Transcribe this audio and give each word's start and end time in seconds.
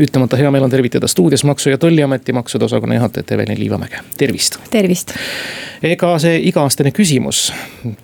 ütlemata 0.00 0.36
hea 0.36 0.50
meel 0.50 0.64
on 0.66 0.70
tervitada 0.70 1.08
stuudios 1.08 1.44
Maksu- 1.44 1.70
ja 1.70 1.78
Tolliameti 1.78 2.32
maksude 2.32 2.64
osakonna 2.64 2.94
juhatajat 2.94 3.32
Evelin 3.32 3.60
Liivamäge, 3.60 4.00
tervist. 4.18 4.58
tervist. 4.70 5.14
Ega 5.82 6.12
see 6.22 6.38
iga-aastane 6.48 6.92
küsimus, 6.96 7.50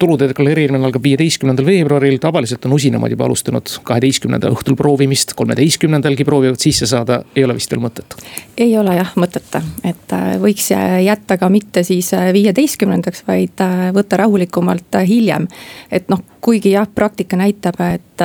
tulude 0.01 0.29
deklareerimine 0.31 0.85
algab 0.85 1.05
viieteistkümnendal 1.07 1.67
veebruaril, 1.67 2.19
tavaliselt 2.23 2.67
on 2.69 2.77
usinamad 2.77 3.15
juba 3.15 3.27
alustanud 3.29 3.77
kaheteistkümnenda 3.89 4.51
õhtul 4.53 4.77
proovimist, 4.79 5.37
kolmeteistkümnendalgi 5.39 6.27
proovivad 6.29 6.61
sisse 6.63 6.89
saada, 6.91 7.23
ei 7.37 7.47
ole 7.47 7.57
vist 7.59 7.73
veel 7.73 7.85
mõtet? 7.85 8.17
ei 8.59 8.77
ole 8.79 8.97
jah 8.97 9.13
mõtet, 9.19 9.57
et 9.85 10.15
äh, 10.17 10.35
võiks 10.43 10.71
jätta 11.05 11.39
ka 11.41 11.49
mitte 11.53 11.83
siis 11.87 12.13
äh, 12.17 12.31
viieteistkümnendaks, 12.35 13.25
vaid 13.29 13.63
äh, 13.65 13.89
võtta 13.95 14.21
rahulikumalt 14.21 15.01
hiljem. 15.09 15.49
et 15.91 16.09
noh, 16.13 16.21
kuigi 16.41 16.75
jah, 16.75 16.89
praktika 16.95 17.37
näitab, 17.39 17.79
et 17.81 18.25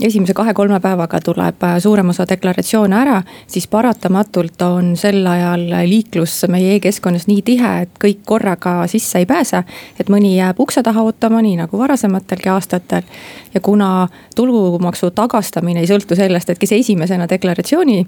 esimese 0.00 0.34
kahe-kolme 0.34 0.80
päevaga 0.80 1.20
tuleb 1.20 1.64
suurem 1.82 2.08
osa 2.12 2.24
deklaratsioone 2.28 2.96
ära, 2.96 3.18
siis 3.46 3.66
paratamatult 3.68 4.62
on 4.64 4.94
sel 4.96 5.26
ajal 5.26 5.66
liiklus 5.88 6.38
meie 6.48 6.78
e-keskkonnas 6.78 7.28
nii 7.28 7.42
tihe, 7.44 7.72
et 7.84 8.00
kõik 8.00 8.24
korraga 8.26 8.79
sisse 8.86 9.18
ei 9.18 9.26
pääse. 9.26 9.62
et 10.00 10.08
mõni 10.08 10.36
jääb 10.36 10.60
ukse 10.60 10.82
taha 10.82 11.02
ootama, 11.02 11.42
nii 11.42 11.56
nagu 11.56 11.78
varasematelgi 11.78 12.48
aastatel. 12.48 13.02
ja 13.54 13.60
kuna 13.60 14.08
tulumaksu 14.36 15.10
tagastamine 15.10 15.80
ei 15.80 15.86
sõltu 15.86 16.16
sellest, 16.16 16.50
et 16.50 16.58
kes 16.58 16.72
esimesena 16.72 17.28
deklaratsiooni 17.28 17.98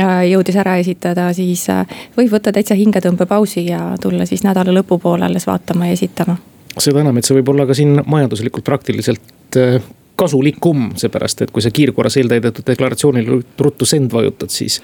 äh, 0.00 0.22
jõudis 0.30 0.56
ära 0.56 0.76
esitada, 0.76 1.32
siis 1.32 1.68
äh, 1.70 1.86
võib 2.16 2.32
võtta 2.32 2.52
täitsa 2.52 2.74
hingetõmbepausi 2.74 3.66
ja 3.66 3.96
tulla 4.00 4.26
siis 4.26 4.44
nädala 4.44 4.74
lõpupoole 4.80 5.24
alles 5.24 5.46
vaatama 5.46 5.86
ja 5.86 5.98
esitama 5.98 6.36
seda 6.78 7.00
enam, 7.02 7.16
et 7.18 7.26
see 7.26 7.34
võib 7.40 7.50
olla 7.52 7.66
ka 7.66 7.74
siin 7.74 7.98
majanduslikult 8.06 8.64
praktiliselt 8.64 9.58
äh, 9.58 9.80
kasulikum, 10.20 10.90
seepärast 11.00 11.46
et 11.46 11.52
kui 11.54 11.64
sa 11.64 11.72
kiirkorras 11.74 12.18
eeltäidetud 12.20 12.66
deklaratsioonil 12.66 13.30
ruttu 13.58 13.88
send 13.88 14.12
vajutad, 14.12 14.52
siis 14.52 14.80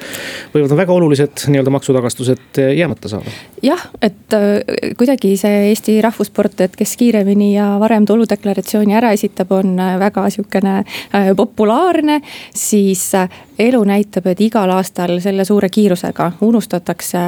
võivad 0.55 0.73
väga 0.79 0.97
olulised 0.97 1.47
nii-öelda 1.53 1.73
maksutagastused 1.75 2.61
jäämata 2.77 3.11
saada. 3.13 3.33
jah, 3.63 3.87
et 4.02 4.37
äh, 4.37 4.95
kuidagi 4.99 5.35
see 5.41 5.66
Eesti 5.71 5.99
rahvussport, 6.05 6.60
et 6.65 6.77
kes 6.77 6.97
kiiremini 7.01 7.52
ja 7.55 7.69
varem 7.83 8.07
tuludeklaratsiooni 8.09 8.97
ära 8.97 9.13
esitab, 9.16 9.52
on 9.57 9.77
äh, 9.80 9.97
väga 10.01 10.29
sihukene 10.30 10.77
äh, 10.79 11.33
populaarne. 11.37 12.21
siis 12.55 13.10
elu 13.59 13.82
näitab, 13.85 14.27
et 14.27 14.41
igal 14.41 14.71
aastal 14.71 15.19
selle 15.25 15.45
suure 15.45 15.69
kiirusega 15.73 16.32
unustatakse 16.45 17.19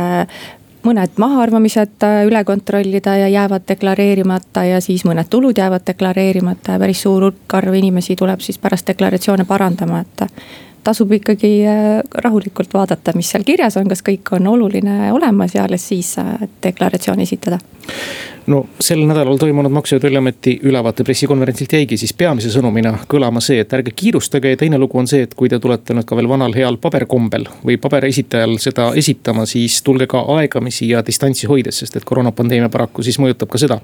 mõned 0.84 1.18
mahaarvamised 1.18 2.06
äh, 2.06 2.20
üle 2.28 2.44
kontrollida 2.44 3.16
ja 3.16 3.28
jäävad 3.28 3.66
deklareerimata 3.68 4.64
ja 4.64 4.80
siis 4.84 5.04
mõned 5.08 5.28
tulud 5.30 5.58
jäävad 5.58 5.86
deklareerimata 5.86 6.76
ja 6.76 6.82
päris 6.82 7.02
suur 7.02 7.28
hulk 7.28 7.58
arv 7.58 7.74
inimesi 7.74 8.16
tuleb 8.16 8.40
siis 8.44 8.58
pärast 8.58 8.86
deklaratsioone 8.88 9.44
parandama, 9.48 10.00
et 10.00 10.26
tasub 10.84 11.12
ikkagi 11.12 11.52
äh, 11.66 12.00
rahulikult 12.24 12.74
vaadata, 12.74 13.12
mis 13.16 13.30
seal 13.32 13.44
kirjas 13.46 13.76
on, 13.80 13.88
kas 13.90 14.04
kõik 14.06 14.32
on 14.38 14.46
oluline 14.46 15.12
olemas 15.12 15.54
ja 15.54 15.66
alles 15.68 15.88
siis 15.88 16.14
äh, 16.18 16.48
deklaratsioon 16.62 17.20
esitada 17.26 17.58
no 18.48 18.64
sel 18.80 19.02
nädalal 19.06 19.38
toimunud 19.38 19.72
Maksu- 19.72 19.94
ja 19.96 20.00
Tolliameti 20.00 20.60
ülevaate 20.62 21.04
pressikonverentsilt 21.04 21.72
jäigi 21.72 21.96
siis 22.00 22.12
peamise 22.16 22.50
sõnumina 22.52 22.94
kõlama 23.10 23.42
see, 23.44 23.60
et 23.60 23.72
ärge 23.76 23.92
kiirustage 23.96 24.54
ja 24.54 24.56
teine 24.56 24.78
lugu 24.80 24.98
on 24.98 25.08
see, 25.10 25.22
et 25.26 25.34
kui 25.38 25.48
te 25.48 25.58
tulete 25.60 25.94
nüüd 25.96 26.08
ka 26.08 26.16
veel 26.16 26.28
vanal 26.30 26.54
heal 26.56 26.78
paberkombel 26.80 27.46
või 27.64 27.76
paberesitajal 27.80 28.56
seda 28.62 28.90
esitama, 28.96 29.46
siis 29.46 29.80
tulge 29.86 30.08
ka 30.10 30.24
aegamisi 30.38 30.88
ja 30.92 31.02
distantsi 31.06 31.48
hoides, 31.50 31.82
sest 31.82 32.00
et 32.00 32.06
koroonapandeemia 32.08 32.70
paraku 32.72 33.04
siis 33.06 33.20
mõjutab 33.20 33.52
ka 33.52 33.60
seda 33.60 33.80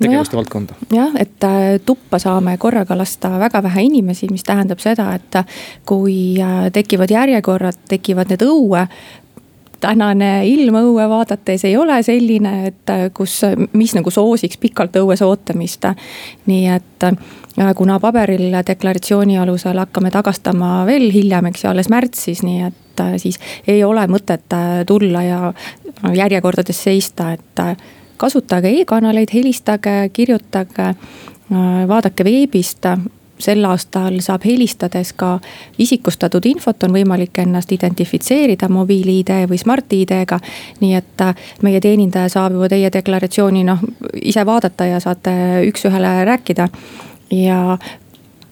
tegevuste 0.00 0.36
no 0.36 0.42
valdkonda. 0.42 0.78
jah, 0.92 1.16
et 1.20 1.48
äh, 1.48 1.78
tuppa 1.86 2.20
saame 2.22 2.56
korraga 2.58 2.96
lasta 2.98 3.32
väga 3.40 3.62
vähe 3.62 3.86
inimesi, 3.88 4.28
mis 4.30 4.44
tähendab 4.44 4.82
seda, 4.84 5.12
et 5.16 5.42
kui 5.88 6.36
äh, 6.40 6.68
tekivad 6.72 7.10
järjekorrad, 7.10 7.80
tekivad 7.88 8.32
need 8.32 8.44
õue 8.44 8.86
tänane 9.82 10.30
ilm 10.48 10.76
õue 10.78 11.06
vaadates 11.10 11.64
ei 11.66 11.76
ole 11.76 11.98
selline, 12.06 12.52
et 12.70 12.90
äh, 12.92 13.06
kus, 13.14 13.40
mis 13.72 13.94
nagu 13.96 14.10
soosiks 14.14 14.60
pikalt 14.62 14.96
õues 15.00 15.22
ootamist. 15.26 15.88
nii 16.46 16.66
et 16.70 17.06
äh, 17.08 17.72
kuna 17.76 17.98
paberil 18.00 18.54
deklaratsiooni 18.66 19.38
alusel 19.38 19.78
hakkame 19.82 20.12
tagastama 20.14 20.84
veel 20.86 21.10
hiljem, 21.12 21.50
eks 21.50 21.64
ju, 21.64 21.70
alles 21.72 21.90
märtsis, 21.92 22.44
nii 22.46 22.68
et 22.68 23.02
äh, 23.02 23.16
siis 23.22 23.40
ei 23.66 23.82
ole 23.84 24.06
mõtet 24.10 24.56
tulla 24.86 25.22
ja 25.26 25.52
järjekordades 26.14 26.82
seista, 26.82 27.32
et 27.32 27.82
kasutage 28.16 28.70
e-kanaleid, 28.80 29.30
helistage, 29.34 30.08
kirjutage, 30.14 30.92
vaadake 31.88 32.24
veebist 32.24 32.86
sel 33.38 33.64
aastal 33.64 34.20
saab 34.22 34.44
helistades 34.46 35.12
ka 35.16 35.38
isikustatud 35.82 36.46
infot, 36.46 36.82
on 36.86 36.94
võimalik 36.96 37.38
ennast 37.42 37.72
identifitseerida 37.72 38.68
mobiil-ID 38.72 39.46
või 39.50 39.58
Smart-ID-ga. 39.58 40.38
nii 40.80 40.94
et 40.98 41.24
äh, 41.26 41.34
meie 41.62 41.80
teenindaja 41.80 42.28
saab 42.28 42.58
juba 42.58 42.68
teie 42.72 42.90
deklaratsiooni 42.92 43.64
noh, 43.64 43.82
ise 44.22 44.46
vaadata 44.46 44.86
ja 44.92 45.00
saate 45.00 45.32
üks-ühele 45.68 46.22
rääkida 46.28 46.68
ja 47.32 47.78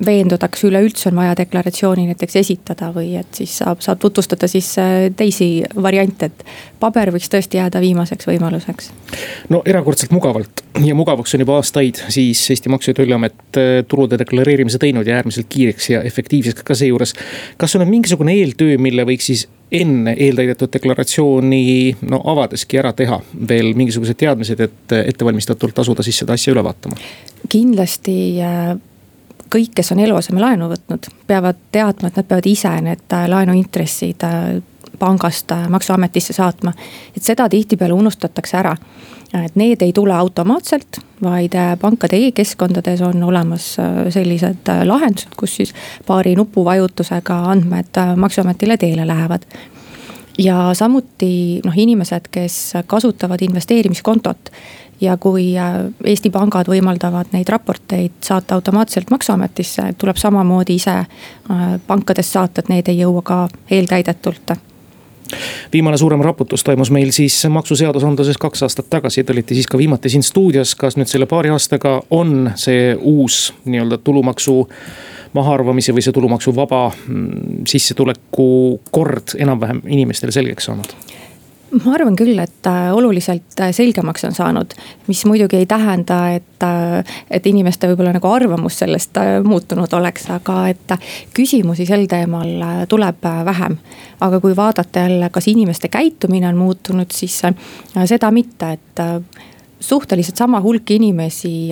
veenduda, 0.06 0.48
kas 0.48 0.64
üleüldse 0.64 1.10
on 1.10 1.18
vaja 1.20 1.34
deklaratsiooni 1.38 2.06
näiteks 2.08 2.38
esitada 2.40 2.90
või 2.94 3.12
et 3.20 3.40
siis 3.42 3.58
saab, 3.60 3.82
saab 3.84 4.00
tutvustada 4.00 4.48
siis 4.48 4.72
äh, 4.80 5.10
teisi 5.16 5.50
variante, 5.82 6.30
et 6.30 6.44
paber 6.80 7.12
võiks 7.14 7.28
tõesti 7.32 7.60
jääda 7.60 7.82
viimaseks 7.82 8.28
võimaluseks. 8.30 8.90
no 9.52 9.62
erakordselt 9.66 10.14
mugavalt 10.16 10.64
ja 10.84 10.94
mugavaks 10.96 11.34
on 11.36 11.44
juba 11.44 11.58
aastaid 11.60 12.00
siis 12.08 12.42
Eesti 12.50 12.72
Maksu- 12.72 12.90
ja 12.90 13.00
Tolliamet 13.00 13.60
äh, 13.60 13.70
tulude 13.88 14.18
deklareerimise 14.18 14.78
teinud 14.78 15.06
ja 15.06 15.20
äärmiselt 15.20 15.50
kiireks 15.52 15.90
ja 15.90 16.02
efektiivseks 16.02 16.62
ka 16.64 16.74
seejuures. 16.74 17.14
kas 17.56 17.76
on 17.76 17.88
mingisugune 17.88 18.34
eeltöö, 18.40 18.78
mille 18.78 19.04
võiks 19.04 19.32
siis 19.32 19.48
enne 19.72 20.16
eeltäidetud 20.18 20.72
deklaratsiooni 20.72 21.96
no 22.10 22.22
avadeski 22.32 22.78
ära 22.80 22.92
teha 22.92 23.20
veel 23.48 23.74
mingisugused 23.78 24.18
teadmised, 24.18 24.60
et 24.60 24.94
ettevalmistatult 25.04 25.78
asuda 25.78 26.02
siis 26.02 26.24
seda 26.24 26.38
asja 26.38 26.54
üle 26.54 26.64
vaatama? 26.64 26.96
kindlasti 27.50 28.14
äh, 28.44 28.78
kõik, 29.50 29.74
kes 29.74 29.92
on 29.94 30.00
eluasemelaenu 30.04 30.68
võtnud, 30.70 31.08
peavad 31.26 31.58
teadma, 31.72 32.10
et 32.10 32.18
nad 32.20 32.26
peavad 32.26 32.48
ise 32.50 32.72
need 32.84 33.16
äh, 33.16 33.26
laenuintressid 33.30 34.26
äh, 34.26 34.50
pangast 35.00 35.52
äh, 35.54 35.66
maksuametisse 35.72 36.36
saatma. 36.36 36.72
et 37.16 37.22
seda 37.22 37.48
tihtipeale 37.48 37.94
unustatakse 37.96 38.56
ära. 38.56 38.76
et 39.44 39.56
need 39.56 39.82
ei 39.82 39.92
tule 39.92 40.14
automaatselt, 40.14 40.98
vaid 41.22 41.54
pankade 41.80 42.18
e-keskkondades 42.18 43.00
on 43.00 43.22
olemas 43.22 43.76
sellised 44.10 44.70
lahendused, 44.84 45.36
kus 45.36 45.54
siis 45.56 45.74
paari 46.06 46.34
nupuvajutusega 46.34 47.36
andmed 47.52 48.00
maksuametile 48.16 48.76
teele 48.76 49.06
lähevad 49.06 49.46
ja 50.38 50.70
samuti 50.74 51.60
noh, 51.64 51.76
inimesed, 51.76 52.26
kes 52.30 52.72
kasutavad 52.86 53.42
investeerimiskontot 53.42 54.50
ja 55.00 55.16
kui 55.16 55.58
äh, 55.58 55.78
Eesti 56.04 56.30
pangad 56.30 56.68
võimaldavad 56.68 57.32
neid 57.32 57.48
raporteid 57.48 58.20
saata 58.24 58.54
automaatselt 58.58 59.10
maksuametisse, 59.10 59.92
tuleb 59.98 60.16
samamoodi 60.20 60.76
ise 60.80 60.96
äh, 61.00 61.62
pankadest 61.86 62.36
saata, 62.36 62.60
et 62.60 62.72
need 62.72 62.88
ei 62.88 63.00
jõua 63.02 63.22
ka 63.22 63.46
eeltäidetult. 63.70 64.56
Viimane 65.72 65.98
suurem 65.98 66.20
raputus 66.26 66.64
toimus 66.66 66.90
meil 66.90 67.12
siis 67.14 67.36
maksuseadusandluses 67.48 68.38
kaks 68.38 68.64
aastat 68.66 68.88
tagasi, 68.90 69.24
te 69.24 69.32
olite 69.32 69.54
siis 69.54 69.68
ka 69.70 69.78
viimati 69.78 70.10
siin 70.10 70.26
stuudios, 70.26 70.74
kas 70.74 70.98
nüüd 70.98 71.10
selle 71.10 71.28
paari 71.30 71.52
aastaga 71.54 72.00
on 72.10 72.50
see 72.58 72.96
uus 72.96 73.52
nii-öelda 73.64 74.00
tulumaksu 74.02 74.64
mahaarvamise 75.38 75.94
või 75.94 76.02
see 76.02 76.16
tulumaksuvaba 76.16 76.82
mm, 76.90 77.62
sissetuleku 77.70 78.50
kord 78.90 79.36
enam-vähem 79.38 79.84
inimestele 79.86 80.34
selgeks 80.34 80.66
saanud? 80.66 80.96
Ma 81.70 81.94
arvan 81.94 82.16
küll, 82.18 82.38
et 82.42 82.66
äh, 82.66 82.88
oluliselt 82.94 83.60
äh, 83.62 83.70
selgemaks 83.74 84.24
on 84.26 84.34
saanud, 84.34 84.74
mis 85.06 85.22
muidugi 85.28 85.60
ei 85.60 85.68
tähenda, 85.70 86.18
et, 86.34 86.64
äh, 86.66 87.16
et 87.30 87.46
inimeste 87.46 87.90
võib-olla 87.90 88.14
nagu 88.16 88.30
arvamus 88.30 88.80
sellest 88.82 89.20
muutunud 89.46 89.92
oleks, 89.98 90.26
aga 90.34 90.64
et 90.72 90.96
küsimusi 91.36 91.86
sel 91.88 92.06
teemal 92.10 92.86
tuleb 92.90 93.22
vähem. 93.46 93.78
aga 94.20 94.40
kui 94.40 94.56
vaadata 94.56 95.06
jälle, 95.06 95.30
kas 95.30 95.48
inimeste 95.48 95.88
käitumine 95.88 96.48
on 96.48 96.56
muutunud, 96.56 97.10
siis 97.12 97.40
seda 98.04 98.30
mitte, 98.30 98.72
et 98.72 99.02
suhteliselt 99.80 100.36
sama 100.36 100.60
hulk 100.60 100.90
inimesi 100.90 101.70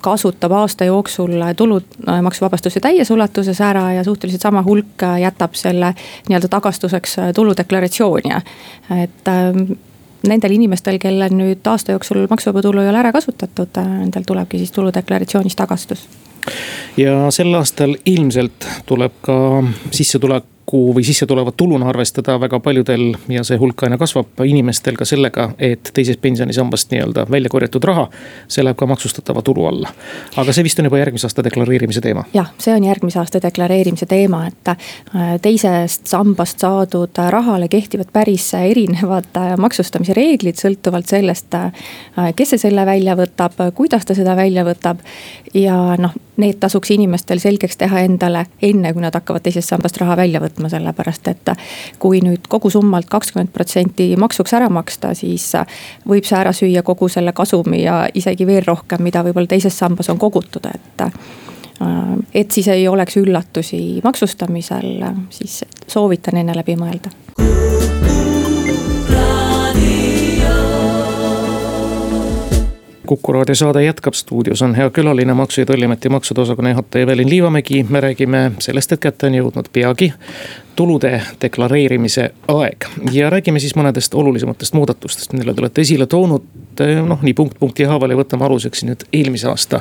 kasutab 0.00 0.52
aasta 0.52 0.84
jooksul 0.84 1.32
tulumaksuvabastuse 1.56 2.80
täies 2.80 3.10
ulatuses 3.10 3.60
ära 3.60 3.92
ja 3.92 4.04
suhteliselt 4.04 4.42
sama 4.42 4.62
hulk 4.62 5.02
äh, 5.02 5.20
jätab 5.20 5.54
selle 5.54 5.94
nii-öelda 6.28 6.48
tagastuseks 6.48 7.18
äh, 7.18 7.32
tuludeklaratsiooni. 7.34 8.34
et 9.02 9.28
ähm, 9.28 9.78
nendel 10.26 10.56
inimestel, 10.56 10.98
kellel 10.98 11.34
nüüd 11.34 11.66
aasta 11.68 11.92
jooksul 11.92 12.26
maksuvaba 12.30 12.62
tulu 12.62 12.80
ei 12.80 12.88
ole 12.88 12.98
ära 12.98 13.12
kasutatud, 13.12 13.76
äh, 13.78 13.90
nendel 14.02 14.26
tulebki 14.26 14.58
siis 14.58 14.72
tuludeklaratsioonis 14.72 15.56
tagastus. 15.56 16.08
ja 16.96 17.30
sel 17.30 17.54
aastal 17.54 17.96
ilmselt 18.06 18.68
tuleb 18.86 19.20
ka 19.20 19.38
sissetulek 19.90 20.44
tulevikku 20.68 20.94
või 20.94 21.04
sisse 21.04 21.26
tulevat 21.26 21.56
tuluna 21.56 21.88
arvestada 21.88 22.38
väga 22.40 22.60
paljudel 22.60 23.16
ja 23.28 23.44
see 23.44 23.56
hulk 23.58 23.82
aina 23.82 23.98
kasvab 23.98 24.40
inimestel 24.44 24.96
ka 24.96 25.04
sellega, 25.04 25.50
et 25.58 25.90
teisest 25.94 26.20
pensionisambast 26.20 26.90
nii-öelda 26.90 27.26
välja 27.30 27.48
korjatud 27.48 27.84
raha. 27.84 28.08
see 28.48 28.64
läheb 28.64 28.76
ka 28.76 28.86
maksustatava 28.86 29.42
tulu 29.42 29.66
alla. 29.66 29.88
aga 30.36 30.52
see 30.52 30.64
vist 30.64 30.78
on 30.78 30.84
juba 30.84 30.98
järgmise 30.98 31.26
aasta 31.26 31.44
deklareerimise 31.44 32.00
teema. 32.00 32.24
jah, 32.34 32.50
see 32.58 32.74
on 32.74 32.84
järgmise 32.84 33.18
aasta 33.18 33.40
deklareerimise 33.42 34.06
teema, 34.06 34.46
et 34.46 34.68
äh, 34.68 35.40
teisest 35.42 36.06
sambast 36.06 36.58
saadud 36.58 37.16
rahale 37.30 37.68
kehtivad 37.68 38.12
päris 38.12 38.54
erinevad 38.54 39.36
äh, 39.36 39.56
maksustamise 39.56 40.14
reeglid, 40.14 40.56
sõltuvalt 40.56 41.08
sellest, 41.08 41.54
äh, 41.54 42.32
kes 42.36 42.50
see 42.50 42.58
selle 42.68 42.86
välja 42.86 43.16
võtab, 43.16 43.56
kuidas 43.74 44.04
ta 44.04 44.14
seda 44.14 44.36
välja 44.36 44.64
võtab. 44.64 44.98
ja 45.54 45.96
noh, 45.98 46.12
need 46.38 46.58
tasuks 46.60 46.90
inimestel 46.94 47.40
selgeks 47.42 47.76
teha 47.76 48.00
endale 48.06 48.44
enne, 48.62 48.92
kui 48.92 49.02
nad 49.02 49.14
hakkavad 49.14 49.42
teisest 49.42 49.72
sambast 49.72 49.98
raha 50.00 50.16
välja 50.16 50.40
võtma, 50.42 50.57
sellepärast 50.66 51.28
et 51.30 51.52
kui 52.02 52.20
nüüd 52.24 52.48
kogusummalt 52.50 53.06
kakskümmend 53.10 53.52
protsenti 53.54 54.10
maksuks 54.18 54.56
ära 54.58 54.68
maksta, 54.72 55.14
siis 55.14 55.52
võib 56.08 56.26
see 56.26 56.38
ära 56.40 56.52
süüa 56.56 56.82
kogu 56.82 57.08
selle 57.12 57.32
kasumi 57.32 57.84
ja 57.84 58.00
isegi 58.14 58.46
veel 58.46 58.66
rohkem, 58.66 59.02
mida 59.06 59.22
võib-olla 59.26 59.50
teises 59.54 59.78
sambas 59.78 60.10
on 60.10 60.18
kogutud, 60.18 60.66
et 60.74 61.06
et 62.34 62.50
siis 62.50 62.66
ei 62.68 62.88
oleks 62.88 63.16
üllatusi 63.20 64.00
maksustamisel, 64.04 65.04
siis 65.30 65.62
soovitan 65.86 66.42
enne 66.42 66.58
läbi 66.58 66.74
mõelda. 66.80 67.14
Kuku 73.08 73.32
raadio 73.32 73.54
saade 73.54 73.84
jätkab, 73.84 74.14
stuudios 74.14 74.62
on 74.62 74.74
hea 74.74 74.90
külaline, 74.90 75.32
Maksu- 75.34 75.60
ja 75.60 75.66
Tolliameti 75.66 76.08
maksude 76.08 76.40
osakonna 76.40 76.70
juhataja 76.70 77.02
Evelin 77.02 77.30
Liivamägi. 77.30 77.86
me 77.88 78.00
räägime 78.00 78.52
sellest, 78.58 78.92
et 78.92 79.00
kätte 79.00 79.26
on 79.26 79.34
jõudnud 79.34 79.68
peagi 79.72 80.12
tulude 80.76 81.22
deklareerimise 81.40 82.30
aeg. 82.48 82.84
ja 83.12 83.30
räägime 83.30 83.58
siis 83.58 83.76
mõnedest 83.76 84.14
olulisematest 84.14 84.74
muudatustest, 84.74 85.32
mille 85.32 85.54
te 85.54 85.60
olete 85.60 85.80
esile 85.80 86.06
toonud. 86.06 86.42
noh, 87.06 87.22
nii 87.22 87.34
punkt 87.34 87.58
punkti 87.58 87.88
haaval 87.88 88.10
ja 88.10 88.16
võtame 88.16 88.44
aluseks 88.44 88.84
nüüd 88.84 89.08
eelmise 89.12 89.48
aasta. 89.48 89.80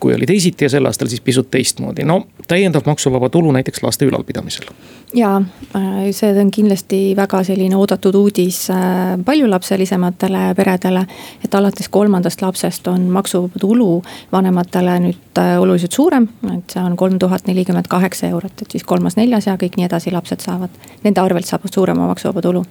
kui 0.00 0.14
oli 0.14 0.26
teisiti 0.26 0.64
ja 0.64 0.68
sel 0.68 0.86
aastal 0.86 1.08
siis 1.08 1.20
pisut 1.20 1.50
teistmoodi, 1.50 2.04
no 2.04 2.26
täiendav 2.46 2.86
maksuvaba 2.86 3.28
tulu 3.28 3.52
näiteks 3.52 3.82
laste 3.82 4.06
ülalpidamisel. 4.06 4.70
Ja 5.14 5.42
äh, 5.74 6.10
see 6.12 6.40
on 6.40 6.50
kindlasti 6.50 7.00
väga 7.16 7.40
selline 7.46 7.76
oodatud 7.76 8.14
uudis 8.14 8.70
äh, 8.70 9.16
paljulapselisematele 9.24 10.54
peredele. 10.56 11.06
et 11.44 11.54
alates 11.54 11.88
kolmandast 11.88 12.42
lapsest 12.42 12.88
on 12.88 13.08
maksuvaba 13.12 13.60
tulu 13.60 14.02
vanematele 14.32 14.98
nüüd 15.06 15.40
äh, 15.40 15.54
oluliselt 15.60 15.92
suurem, 15.92 16.28
et 16.54 16.76
see 16.76 16.82
on 16.82 16.96
kolm 16.96 17.18
tuhat 17.18 17.46
nelikümmend 17.46 17.88
kaheksa 17.88 18.28
eurot, 18.28 18.62
et 18.62 18.70
siis 18.70 18.84
kolmas, 18.84 19.16
neljas 19.16 19.46
ja 19.46 19.56
kõik 19.56 19.76
nii 19.76 19.88
edasi 19.88 20.12
lapsed 20.12 20.44
saavad, 20.44 20.70
nende 21.04 21.20
arvelt 21.20 21.46
saab 21.46 21.64
suurema 21.72 22.06
maksuvaba 22.10 22.44
tulu 22.44 22.64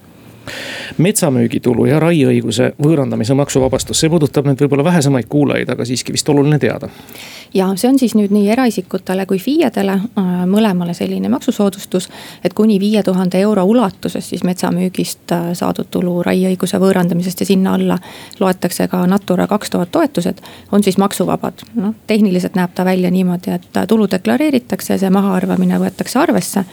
metsamüügitulu 0.98 1.86
ja 1.86 2.00
raieõiguse 2.00 2.72
võõrandamise 2.82 3.34
maksuvabastus, 3.38 4.00
see 4.00 4.10
puudutab 4.10 4.48
nüüd 4.48 4.60
võib-olla 4.62 4.84
vähesemaid 4.84 5.28
kuulajaid, 5.28 5.70
aga 5.72 5.84
siiski 5.88 6.14
vist 6.14 6.28
oluline 6.28 6.58
teada. 6.58 6.88
ja 7.54 7.68
see 7.76 7.88
on 7.88 7.98
siis 7.98 8.14
nüüd 8.14 8.32
nii 8.34 8.50
eraisikutele 8.52 9.26
kui 9.26 9.38
FIE-dele 9.38 9.92
äh, 9.92 10.32
mõlemale 10.46 10.94
selline 10.94 11.28
maksusoodustus. 11.28 12.08
et 12.44 12.54
kuni 12.54 12.80
viie 12.80 13.02
tuhande 13.02 13.40
euro 13.40 13.64
ulatuses 13.64 14.28
siis 14.28 14.44
metsamüügist 14.44 15.32
äh, 15.32 15.52
saadud 15.52 15.90
tulu 15.90 16.22
raieõiguse 16.22 16.78
võõrandamisest 16.78 17.40
ja 17.40 17.46
sinna 17.46 17.74
alla 17.74 17.98
loetakse 18.40 18.88
ka 18.88 19.06
Natura 19.06 19.46
kaks 19.46 19.70
tuhat 19.70 19.90
toetused. 19.90 20.40
on 20.72 20.82
siis 20.82 20.98
maksuvabad, 20.98 21.64
noh 21.74 21.94
tehniliselt 22.06 22.54
näeb 22.54 22.74
ta 22.74 22.84
välja 22.84 23.10
niimoodi, 23.10 23.50
et 23.50 23.88
tulu 23.88 24.10
deklareeritakse 24.10 24.94
ja 24.94 24.98
see 24.98 25.10
mahaarvamine 25.10 25.78
võetakse 25.78 26.18
arvesse 26.18 26.64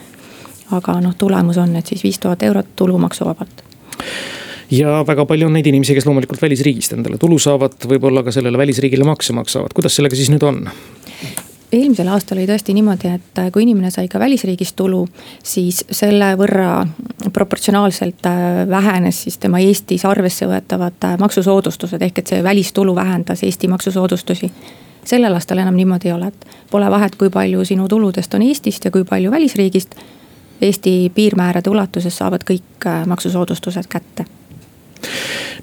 aga 0.71 0.99
noh, 1.01 1.15
tulemus 1.17 1.57
on, 1.61 1.75
et 1.75 1.87
siis 1.87 2.03
viis 2.03 2.19
tuhat 2.19 2.43
eurot 2.43 2.75
tulumaksuvabalt. 2.75 3.63
Ja 4.71 5.03
väga 5.07 5.25
palju 5.29 5.45
on 5.45 5.53
neid 5.53 5.67
inimesi, 5.69 5.93
kes 5.93 6.07
loomulikult 6.07 6.41
välisriigist 6.41 6.95
endale 6.95 7.19
tulu 7.21 7.37
saavad, 7.39 7.77
võib-olla 7.85 8.23
ka 8.25 8.33
sellele 8.33 8.57
välisriigile 8.57 9.05
makse 9.05 9.33
maksavad, 9.37 9.75
kuidas 9.77 9.95
sellega 9.95 10.17
siis 10.17 10.31
nüüd 10.33 10.45
on? 10.47 10.63
eelmisel 11.75 12.07
aastal 12.07 12.37
oli 12.37 12.47
tõesti 12.47 12.73
niimoodi, 12.75 13.09
et 13.17 13.39
kui 13.53 13.65
inimene 13.65 13.89
sai 13.91 14.07
ka 14.11 14.19
välisriigist 14.21 14.75
tulu, 14.79 15.01
siis 15.43 15.81
selle 15.91 16.31
võrra 16.39 16.85
proportsionaalselt 17.33 18.27
äh, 18.29 18.63
vähenes 18.69 19.23
siis 19.25 19.37
tema 19.41 19.59
Eestis 19.63 20.05
arvesse 20.05 20.47
võetavad 20.49 21.07
äh, 21.07 21.17
maksusoodustused, 21.19 22.01
ehk 22.01 22.21
et 22.21 22.33
see 22.33 22.43
välistulu 22.43 22.95
vähendas 22.95 23.43
Eesti 23.43 23.67
maksusoodustusi. 23.71 24.51
Sellel 25.05 25.33
aastal 25.37 25.61
enam 25.61 25.75
niimoodi 25.77 26.09
ei 26.09 26.15
ole, 26.15 26.31
et 26.31 26.47
pole 26.71 26.87
vahet, 26.91 27.15
kui 27.19 27.29
palju 27.29 27.65
sinu 27.65 27.89
tuludest 27.91 28.33
on 28.33 28.45
Eestist 28.45 28.85
ja 28.85 28.93
kui 28.93 29.03
palju 29.05 29.31
välisriigist 29.31 29.97
Eesti 30.61 31.11
piirmäärade 31.15 31.69
ulatuses 31.69 32.17
saavad 32.17 32.45
kõik 32.47 32.87
äh, 32.87 33.05
maksusoodustused 33.05 33.89
kätte 33.89 34.25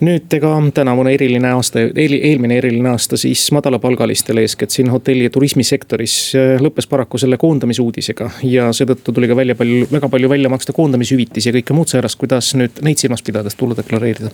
nüüd 0.03 0.35
ega 0.35 0.51
tänavune 0.75 1.13
eriline 1.15 1.51
aasta, 1.55 1.83
eel, 1.87 2.15
eelmine 2.19 2.57
eriline 2.59 2.93
aasta 2.93 3.17
siis 3.21 3.45
madalapalgalistele, 3.55 4.45
eeskätt 4.47 4.75
siin 4.75 4.91
hotelli- 4.91 5.27
ja 5.29 5.31
turismisektoris 5.35 6.17
äh, 6.39 6.55
lõppes 6.63 6.89
paraku 6.91 7.19
selle 7.19 7.39
koondamisuudisega. 7.39 8.31
ja 8.43 8.71
seetõttu 8.73 9.13
tuli 9.13 9.29
ka 9.29 9.37
välja 9.37 9.55
palju, 9.59 9.87
väga 9.93 10.09
palju 10.09 10.29
välja 10.29 10.51
maksta 10.53 10.73
koondamishüvitisi 10.77 11.51
ja 11.51 11.57
kõike 11.59 11.77
muud 11.77 11.93
säärast, 11.93 12.19
kuidas 12.19 12.55
nüüd 12.59 12.83
neid 12.83 13.03
silmas 13.03 13.23
pidades 13.23 13.59
tulu 13.59 13.77
deklareerida? 13.79 14.33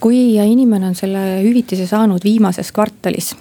kui 0.00 0.36
inimene 0.36 0.92
on 0.92 0.98
selle 0.98 1.26
hüvitise 1.44 1.86
saanud 1.86 2.24
viimases 2.24 2.72
kvartalis 2.72 3.34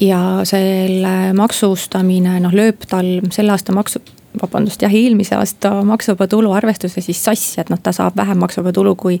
ja 0.00 0.40
selle 0.46 1.32
maksustamine 1.36 2.38
noh 2.40 2.54
lööb 2.54 2.86
tal 2.88 3.18
selle 3.34 3.54
aasta 3.54 3.74
maksu, 3.74 4.02
vabandust, 4.42 4.82
jah, 4.82 4.94
eelmise 4.94 5.36
aasta 5.36 5.70
maksuvaba 5.84 6.26
tulu 6.26 6.52
arvestuse 6.52 7.00
siis 7.00 7.24
sassi, 7.24 7.60
et 7.60 7.70
noh, 7.70 7.80
ta 7.82 7.92
saab 7.92 8.16
vähem 8.16 8.38
maksuvaba 8.38 8.72
tulu, 8.72 8.94
kui 8.94 9.20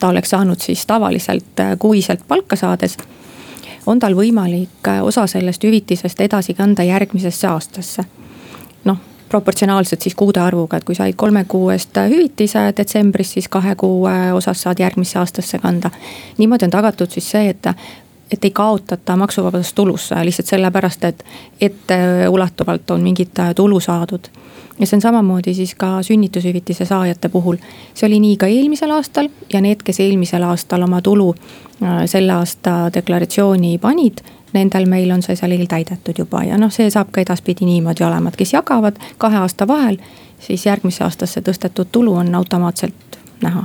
ta 0.00 0.08
oleks 0.08 0.30
saanud 0.30 0.60
siis 0.60 0.86
tavaliselt 0.86 1.60
äh, 1.60 1.76
kuiselt 1.78 2.20
palka 2.28 2.56
saades. 2.56 2.96
on 3.86 3.98
tal 3.98 4.14
võimalik 4.14 4.88
äh, 4.88 5.02
osa 5.02 5.26
sellest 5.26 5.64
hüvitisest 5.64 6.20
edasi 6.20 6.54
kanda 6.54 6.82
järgmisesse 6.82 7.46
aastasse. 7.46 8.04
noh, 8.84 8.96
proportsionaalselt 9.28 10.02
siis 10.02 10.14
kuude 10.14 10.40
arvuga, 10.40 10.76
et 10.76 10.84
kui 10.84 10.94
said 10.94 11.14
kolme 11.16 11.44
kuu 11.44 11.70
eest 11.70 11.96
äh, 11.96 12.10
hüvitise 12.10 12.72
detsembris, 12.76 13.32
siis 13.32 13.48
kahe 13.48 13.74
kuu 13.74 14.08
osas 14.34 14.62
saad 14.62 14.80
järgmisse 14.80 15.18
aastasse 15.18 15.58
kanda. 15.58 15.90
niimoodi 16.38 16.64
on 16.64 16.70
tagatud 16.70 17.10
siis 17.10 17.30
see, 17.30 17.48
et 17.48 17.66
et 18.32 18.44
ei 18.44 18.50
kaotata 18.50 19.16
maksuvabadust 19.16 19.74
tulus 19.74 20.10
lihtsalt 20.22 20.46
sellepärast, 20.46 21.04
et 21.04 21.24
etteulatuvalt 21.60 22.90
on 22.90 23.00
mingit 23.00 23.34
tulu 23.56 23.80
saadud. 23.80 24.28
ja 24.80 24.86
see 24.86 24.96
on 24.96 25.00
samamoodi 25.00 25.54
siis 25.54 25.74
ka 25.74 26.02
sünnitushüvitise 26.02 26.84
saajate 26.84 27.28
puhul. 27.28 27.56
see 27.94 28.06
oli 28.06 28.20
nii 28.20 28.36
ka 28.36 28.46
eelmisel 28.46 28.90
aastal 28.90 29.28
ja 29.52 29.60
need, 29.60 29.82
kes 29.84 30.00
eelmisel 30.00 30.42
aastal 30.42 30.82
oma 30.82 31.02
tulu 31.02 31.34
äh, 31.82 32.04
selle 32.06 32.32
aasta 32.32 32.90
deklaratsiooni 32.94 33.78
panid 33.78 34.22
nendel 34.52 34.86
meil 34.86 35.10
on 35.10 35.22
see 35.22 35.36
seal 35.36 35.50
eeltäidetud 35.54 36.18
juba 36.18 36.44
ja 36.44 36.58
noh, 36.58 36.72
see 36.72 36.90
saab 36.90 37.10
ka 37.12 37.20
edaspidi 37.20 37.64
niimoodi 37.64 38.04
olema, 38.04 38.28
et 38.28 38.36
kes 38.36 38.52
jagavad 38.52 38.98
kahe 39.18 39.36
aasta 39.36 39.68
vahel, 39.68 39.98
siis 40.38 40.66
järgmisse 40.66 41.04
aastasse 41.04 41.40
tõstetud 41.40 41.92
tulu 41.92 42.14
on 42.14 42.34
automaatselt 42.34 43.20
näha 43.42 43.64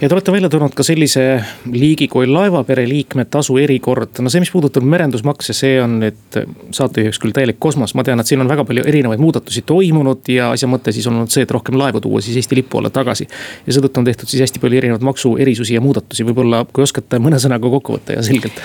ja 0.00 0.08
te 0.08 0.14
olete 0.14 0.32
välja 0.32 0.48
toonud 0.52 0.74
ka 0.76 0.84
sellise 0.86 1.24
liigi 1.72 2.08
kui 2.10 2.26
laevapere 2.26 2.84
liikme 2.88 3.24
tasu 3.24 3.56
erikord. 3.62 4.20
no 4.20 4.30
see, 4.32 4.42
mis 4.42 4.50
puudutab 4.50 4.84
merendusmakse, 4.86 5.54
see 5.56 5.76
on 5.82 5.98
nüüd 6.02 6.38
saatejuhiks 6.74 7.20
küll 7.22 7.34
täielik 7.36 7.60
kosmos, 7.62 7.94
ma 7.98 8.04
tean, 8.06 8.20
et 8.20 8.28
siin 8.28 8.42
on 8.42 8.50
väga 8.50 8.64
palju 8.68 8.84
erinevaid 8.88 9.22
muudatusi 9.22 9.62
toimunud 9.66 10.28
ja 10.32 10.50
asja 10.56 10.68
mõte 10.70 10.94
siis 10.94 11.06
on 11.10 11.20
olnud 11.20 11.32
see, 11.32 11.46
et 11.46 11.54
rohkem 11.54 11.78
laevu 11.78 12.02
tuua 12.02 12.22
siis 12.24 12.38
Eesti 12.40 12.58
lipu 12.58 12.80
alla 12.80 12.90
tagasi. 12.90 13.28
ja 13.66 13.76
seetõttu 13.76 14.02
on 14.02 14.08
tehtud 14.08 14.30
siis 14.30 14.42
hästi 14.46 14.62
palju 14.62 14.80
erinevaid 14.80 15.06
maksuerisusi 15.06 15.76
ja 15.76 15.84
muudatusi, 15.84 16.26
võib-olla 16.28 16.64
kui 16.72 16.84
oskate 16.86 17.20
mõne 17.22 17.40
sõnaga 17.42 17.70
kokku 17.76 17.98
võtta 17.98 18.18
ja 18.18 18.26
selgelt. 18.26 18.58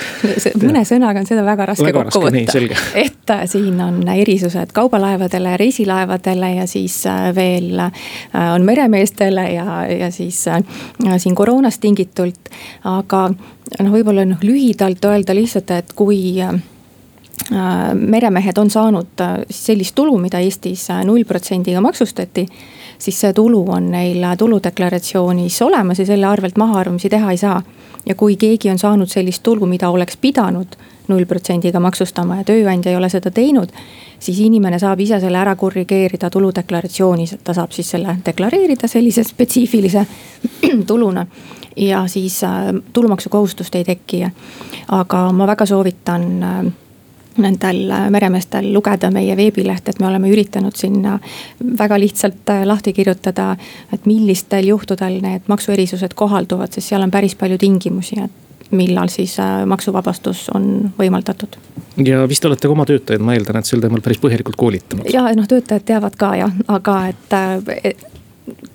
mõne 0.63 0.83
sõnaga 0.87 1.23
on 1.23 1.29
seda 1.29 1.45
väga 1.45 1.69
raske 1.71 1.87
väga 1.87 2.05
kokku 2.07 2.25
raske, 2.29 2.63
võtta, 2.65 2.81
et 3.03 3.35
äh, 3.35 3.45
siin 3.49 3.81
on 3.83 4.01
erisused 4.15 4.73
kaubalaevadele, 4.75 5.57
reisilaevadele 5.59 6.53
ja 6.57 6.67
siis 6.69 6.99
äh, 7.09 7.29
veel 7.35 7.79
äh, 7.79 7.91
on 8.53 8.65
meremeestele 8.67 9.47
ja, 9.53 9.79
ja 9.91 10.11
siis 10.11 10.45
siin 11.17 11.35
koroonast 11.35 11.81
tingitult. 11.81 12.49
aga 12.83 13.27
noh, 13.29 13.91
võib-olla 13.91 14.25
noh 14.25 14.41
lühidalt 14.43 15.05
öelda 15.05 15.35
lihtsalt, 15.35 15.71
et 15.71 15.93
kui 15.97 16.39
äh, 16.41 16.55
meremehed 17.93 18.57
on 18.57 18.69
saanud 18.73 19.23
äh, 19.23 19.37
sellist 19.49 19.95
tulu, 19.95 20.17
mida 20.21 20.41
Eestis 20.43 20.89
äh, 20.93 21.03
null 21.07 21.25
protsendiga 21.27 21.81
maksustati. 21.83 22.47
Siis 22.99 23.19
see 23.21 23.33
tulu 23.33 23.65
on 23.69 23.91
neil 23.91 24.25
tuludeklaratsioonis 24.37 25.61
olemas 25.61 25.99
ja 25.99 26.05
selle 26.05 26.25
arvelt 26.25 26.57
mahaarvamisi 26.57 27.09
teha 27.09 27.31
ei 27.31 27.37
saa. 27.37 27.61
ja 28.05 28.15
kui 28.15 28.35
keegi 28.35 28.69
on 28.69 28.79
saanud 28.79 29.07
sellist 29.07 29.43
tulu, 29.43 29.65
mida 29.65 29.89
oleks 29.89 30.17
pidanud 30.17 30.77
null 31.07 31.25
protsendiga 31.25 31.79
maksustama 31.79 32.37
ja 32.41 32.43
tööandja 32.47 32.91
ei 32.91 32.97
ole 32.97 33.09
seda 33.09 33.31
teinud. 33.31 33.69
siis 34.19 34.39
inimene 34.39 34.79
saab 34.79 34.99
ise 34.99 35.19
selle 35.19 35.37
ära 35.37 35.55
korrigeerida 35.55 36.29
tuludeklaratsioonis, 36.29 37.33
et 37.33 37.43
ta 37.43 37.53
saab 37.53 37.71
siis 37.71 37.89
selle 37.89 38.17
deklareerida 38.25 38.87
sellise 38.87 39.23
spetsiifilise 39.23 40.05
tuluna 40.89 41.27
ja 41.75 42.07
siis 42.07 42.43
äh, 42.43 42.73
tulumaksukohustust 42.93 43.75
ei 43.75 43.83
teki. 43.83 44.27
aga 44.87 45.31
ma 45.31 45.47
väga 45.47 45.65
soovitan 45.65 46.43
äh, 46.43 46.65
nendel 47.43 47.93
meremeestel 48.13 48.71
lugeda 48.73 49.11
meie 49.13 49.35
veebilehte, 49.37 49.93
et 49.93 50.01
me 50.01 50.09
oleme 50.09 50.31
üritanud 50.33 50.75
sinna 50.75 51.17
väga 51.79 51.99
lihtsalt 51.99 52.53
lahti 52.65 52.93
kirjutada. 52.93 53.55
et 53.93 54.05
millistel 54.05 54.67
juhtudel 54.67 55.21
need 55.21 55.47
maksuerisused 55.47 56.13
kohalduvad, 56.15 56.73
sest 56.73 56.89
seal 56.89 57.01
on 57.01 57.11
päris 57.11 57.35
palju 57.35 57.57
tingimusi, 57.57 58.19
et 58.23 58.47
millal 58.71 59.07
siis 59.07 59.39
äh, 59.39 59.65
maksuvabastus 59.65 60.49
on 60.53 60.91
võimaldatud. 60.99 61.57
ja 62.05 62.27
vist 62.27 62.45
olete 62.45 62.67
ka 62.67 62.71
oma 62.71 62.85
töötajaid, 62.85 63.23
ma 63.23 63.33
eeldan, 63.37 63.61
et 63.61 63.69
sel 63.69 63.81
teemal 63.81 64.03
päris 64.03 64.19
põhjalikult 64.23 64.59
koolitanud. 64.59 65.09
ja 65.13 65.27
noh, 65.35 65.47
töötajad 65.47 65.85
teavad 65.87 66.19
ka 66.19 66.35
jah, 66.35 66.53
aga 66.67 66.99
et, 67.13 67.35
et 67.83 68.07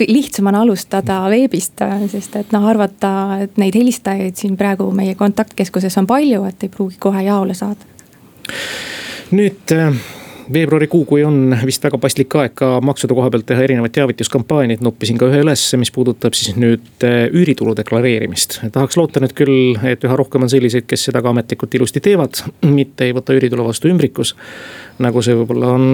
lihtsam 0.08 0.50
on 0.50 0.60
alustada 0.62 1.22
veebist, 1.32 1.80
sest 2.12 2.36
et 2.40 2.52
noh, 2.52 2.66
arvata, 2.68 3.12
et 3.46 3.56
neid 3.60 3.76
helistajaid 3.78 4.36
siin 4.36 4.56
praegu 4.60 4.90
meie 4.94 5.14
kontaktkeskuses 5.18 5.96
on 6.00 6.08
palju, 6.08 6.44
et 6.48 6.66
ei 6.66 6.72
pruugi 6.72 7.00
kohe 7.00 7.24
jaole 7.28 7.56
saada. 7.56 7.88
Nüüd 9.32 9.76
äh, 9.76 9.94
veebruarikuu, 10.52 11.04
kui 11.08 11.24
on 11.24 11.54
vist 11.66 11.84
väga 11.84 11.98
paslik 12.00 12.34
aeg 12.38 12.54
ka 12.58 12.68
maksude 12.84 13.14
koha 13.16 13.30
pealt 13.32 13.46
teha 13.48 13.64
erinevaid 13.64 13.94
teavituskampaaniaid, 13.96 14.82
noppisin 14.84 15.20
ka 15.20 15.28
ühe 15.30 15.42
üles, 15.44 15.64
mis 15.80 15.92
puudutab 15.94 16.36
siis 16.38 16.56
nüüd 16.58 17.06
äh, 17.06 17.26
üüritulu 17.30 17.76
deklareerimist. 17.78 18.60
tahaks 18.74 18.98
loota 19.00 19.22
nüüd 19.22 19.34
küll, 19.38 19.76
et 19.88 20.04
üha 20.04 20.18
rohkem 20.18 20.46
on 20.46 20.52
selliseid, 20.52 20.88
kes 20.90 21.08
seda 21.08 21.22
ka 21.22 21.32
ametlikult 21.32 21.74
ilusti 21.78 22.02
teevad, 22.04 22.42
mitte 22.66 23.08
ei 23.08 23.16
võta 23.16 23.36
üüritulu 23.36 23.66
vastu 23.68 23.90
ümbrikus. 23.92 24.34
nagu 25.02 25.22
see 25.24 25.36
võib-olla 25.38 25.72
on 25.76 25.86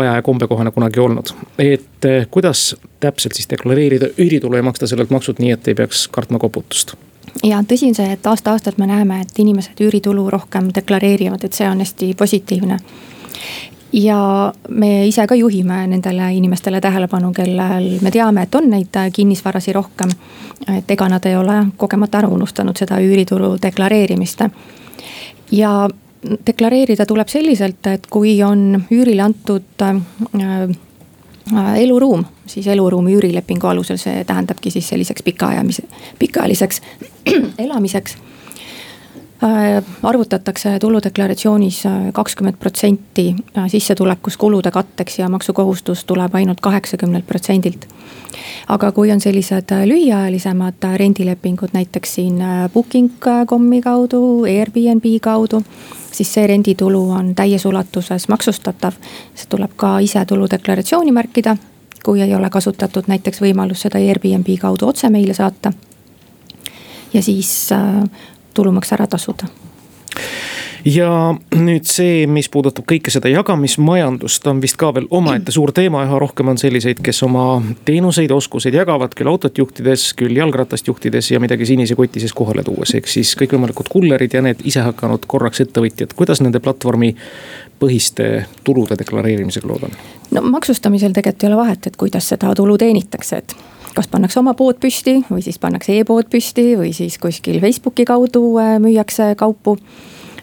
aja 0.00 0.16
ja 0.16 0.22
kombekohane 0.22 0.70
kunagi 0.70 1.00
olnud. 1.00 1.34
et 1.58 2.08
äh, 2.08 2.26
kuidas 2.30 2.74
täpselt 3.00 3.34
siis 3.38 3.50
deklareerida 3.50 4.14
üüritulu 4.18 4.56
ja 4.56 4.66
maksta 4.66 4.86
sellelt 4.86 5.10
maksud 5.10 5.42
nii, 5.42 5.54
et 5.56 5.68
ei 5.68 5.78
peaks 5.78 6.08
kartma 6.08 6.38
koputust 6.38 6.96
ja 7.42 7.62
tõsi 7.62 7.88
on 7.88 7.94
see, 7.94 8.12
et 8.12 8.26
aasta-aastalt 8.26 8.78
me 8.78 8.86
näeme, 8.90 9.20
et 9.20 9.38
inimesed 9.38 9.80
üüritulu 9.80 10.30
rohkem 10.30 10.70
deklareerivad, 10.74 11.44
et 11.44 11.56
see 11.56 11.68
on 11.68 11.80
hästi 11.84 12.14
positiivne 12.18 12.78
ja 13.92 14.52
me 14.68 15.06
ise 15.06 15.26
ka 15.26 15.34
juhime 15.34 15.86
nendele 15.86 16.32
inimestele 16.34 16.80
tähelepanu, 16.80 17.32
kellel 17.32 17.98
me 18.02 18.10
teame, 18.10 18.42
et 18.42 18.54
on 18.54 18.70
neid 18.70 19.00
kinnisvarasi 19.12 19.72
rohkem. 19.72 20.10
et 20.76 20.90
ega 20.90 21.08
nad 21.08 21.24
ei 21.26 21.36
ole 21.36 21.64
kogemata 21.76 22.18
ära 22.18 22.28
unustanud 22.28 22.76
seda 22.76 23.00
üüritulu 23.00 23.56
deklareerimist. 23.62 24.40
ja 25.52 25.88
deklareerida 26.46 27.06
tuleb 27.06 27.28
selliselt, 27.28 27.86
et 27.86 28.06
kui 28.06 28.42
on 28.42 28.84
üürile 28.90 29.22
antud 29.22 29.82
äh, 29.82 29.96
eluruum, 31.76 32.24
siis 32.46 32.66
eluruumi 32.66 33.14
üürilepingu 33.18 33.66
alusel, 33.66 33.98
see 34.00 34.24
tähendabki 34.24 34.70
siis 34.70 34.88
selliseks 34.88 35.22
pikaajamise, 35.22 35.82
pikaajaliseks 36.18 36.82
elamiseks. 37.66 38.16
Äh, 38.16 38.29
arvutatakse 40.02 40.78
tuludeklaratsioonis 40.78 41.86
äh, 41.86 41.92
kakskümmend 42.12 42.56
protsenti 42.58 43.34
äh, 43.58 43.68
sissetulekus 43.68 44.36
kulude 44.36 44.70
katteks 44.70 45.18
ja 45.18 45.28
maksukohustus 45.28 46.04
tuleb 46.04 46.34
ainult 46.34 46.60
kaheksakümnelt 46.60 47.26
protsendilt. 47.26 47.86
aga 48.68 48.92
kui 48.92 49.10
on 49.10 49.20
sellised 49.20 49.72
lühiajalisemad 49.84 50.84
rendilepingud, 50.96 51.68
näiteks 51.72 52.14
siin 52.14 52.42
booking.com'i 52.74 53.80
kaudu, 53.80 54.44
Airbnb 54.44 55.04
kaudu 55.22 55.62
siis 56.12 56.34
see 56.34 56.46
renditulu 56.46 57.10
on 57.10 57.34
täies 57.34 57.64
ulatuses 57.64 58.28
maksustatav. 58.28 58.92
see 59.34 59.46
tuleb 59.48 59.70
ka 59.76 59.98
ise 59.98 60.24
tuludeklaratsiooni 60.24 61.12
märkida, 61.12 61.56
kui 62.04 62.20
ei 62.20 62.34
ole 62.34 62.50
kasutatud 62.50 63.08
näiteks 63.08 63.40
võimalust 63.40 63.88
seda 63.88 63.98
Airbnb 63.98 64.48
kaudu 64.60 64.86
otse 64.86 65.08
meile 65.08 65.34
saata. 65.34 65.72
ja 67.12 67.22
siis 67.22 67.70
tulumaks 68.54 68.92
ära 68.96 69.06
tasuda. 69.10 69.48
Ja 70.84 71.34
nüüd 71.52 71.84
see, 71.88 72.24
mis 72.30 72.48
puudutab 72.48 72.86
kõike 72.88 73.12
seda 73.12 73.28
jagamismajandust, 73.28 74.46
on 74.48 74.62
vist 74.62 74.78
ka 74.80 74.88
veel 74.96 75.06
omaette 75.12 75.52
suur 75.52 75.74
teema, 75.76 76.06
üha 76.06 76.20
rohkem 76.22 76.48
on 76.52 76.60
selliseid, 76.60 77.02
kes 77.04 77.20
oma 77.26 77.60
teenuseid, 77.84 78.32
oskuseid 78.32 78.78
jagavad, 78.78 79.12
küll 79.16 79.28
autot 79.28 79.60
juhtides, 79.60 80.06
küll 80.16 80.38
jalgratast 80.40 80.88
juhtides 80.88 81.30
ja 81.34 81.40
midagi 81.42 81.68
sinise 81.68 81.96
koti 81.98 82.22
sees 82.22 82.32
kohale 82.36 82.64
tuues, 82.64 82.94
ehk 82.96 83.10
siis 83.12 83.34
kõikvõimalikud 83.42 83.92
kullerid 83.92 84.36
ja 84.36 84.44
need 84.46 84.64
isehakanud 84.64 85.28
korraks 85.28 85.60
ettevõtjad, 85.66 86.16
kuidas 86.16 86.40
nende 86.40 86.62
platvormi 86.64 87.12
põhiste 87.80 88.46
tulude 88.64 88.96
deklareerimisega 89.00 89.68
lood 89.68 89.84
on? 89.90 90.00
no 90.32 90.46
maksustamisel 90.48 91.12
tegelikult 91.12 91.44
ei 91.44 91.52
ole 91.52 91.60
vahet, 91.60 91.92
et 91.92 92.00
kuidas 92.00 92.32
seda 92.32 92.54
tulu 92.56 92.78
teenitakse, 92.80 93.44
et 93.44 93.56
kas 93.94 94.08
pannakse 94.10 94.40
oma 94.40 94.54
pood 94.58 94.78
püsti 94.80 95.20
või 95.30 95.42
siis 95.44 95.58
pannakse 95.60 95.96
e-pood 95.98 96.30
püsti 96.30 96.74
või 96.78 96.94
siis 96.96 97.18
kuskil 97.22 97.60
Facebooki 97.62 98.06
kaudu 98.08 98.44
äh, 98.60 98.78
müüakse 98.82 99.34
kaupu. 99.38 99.76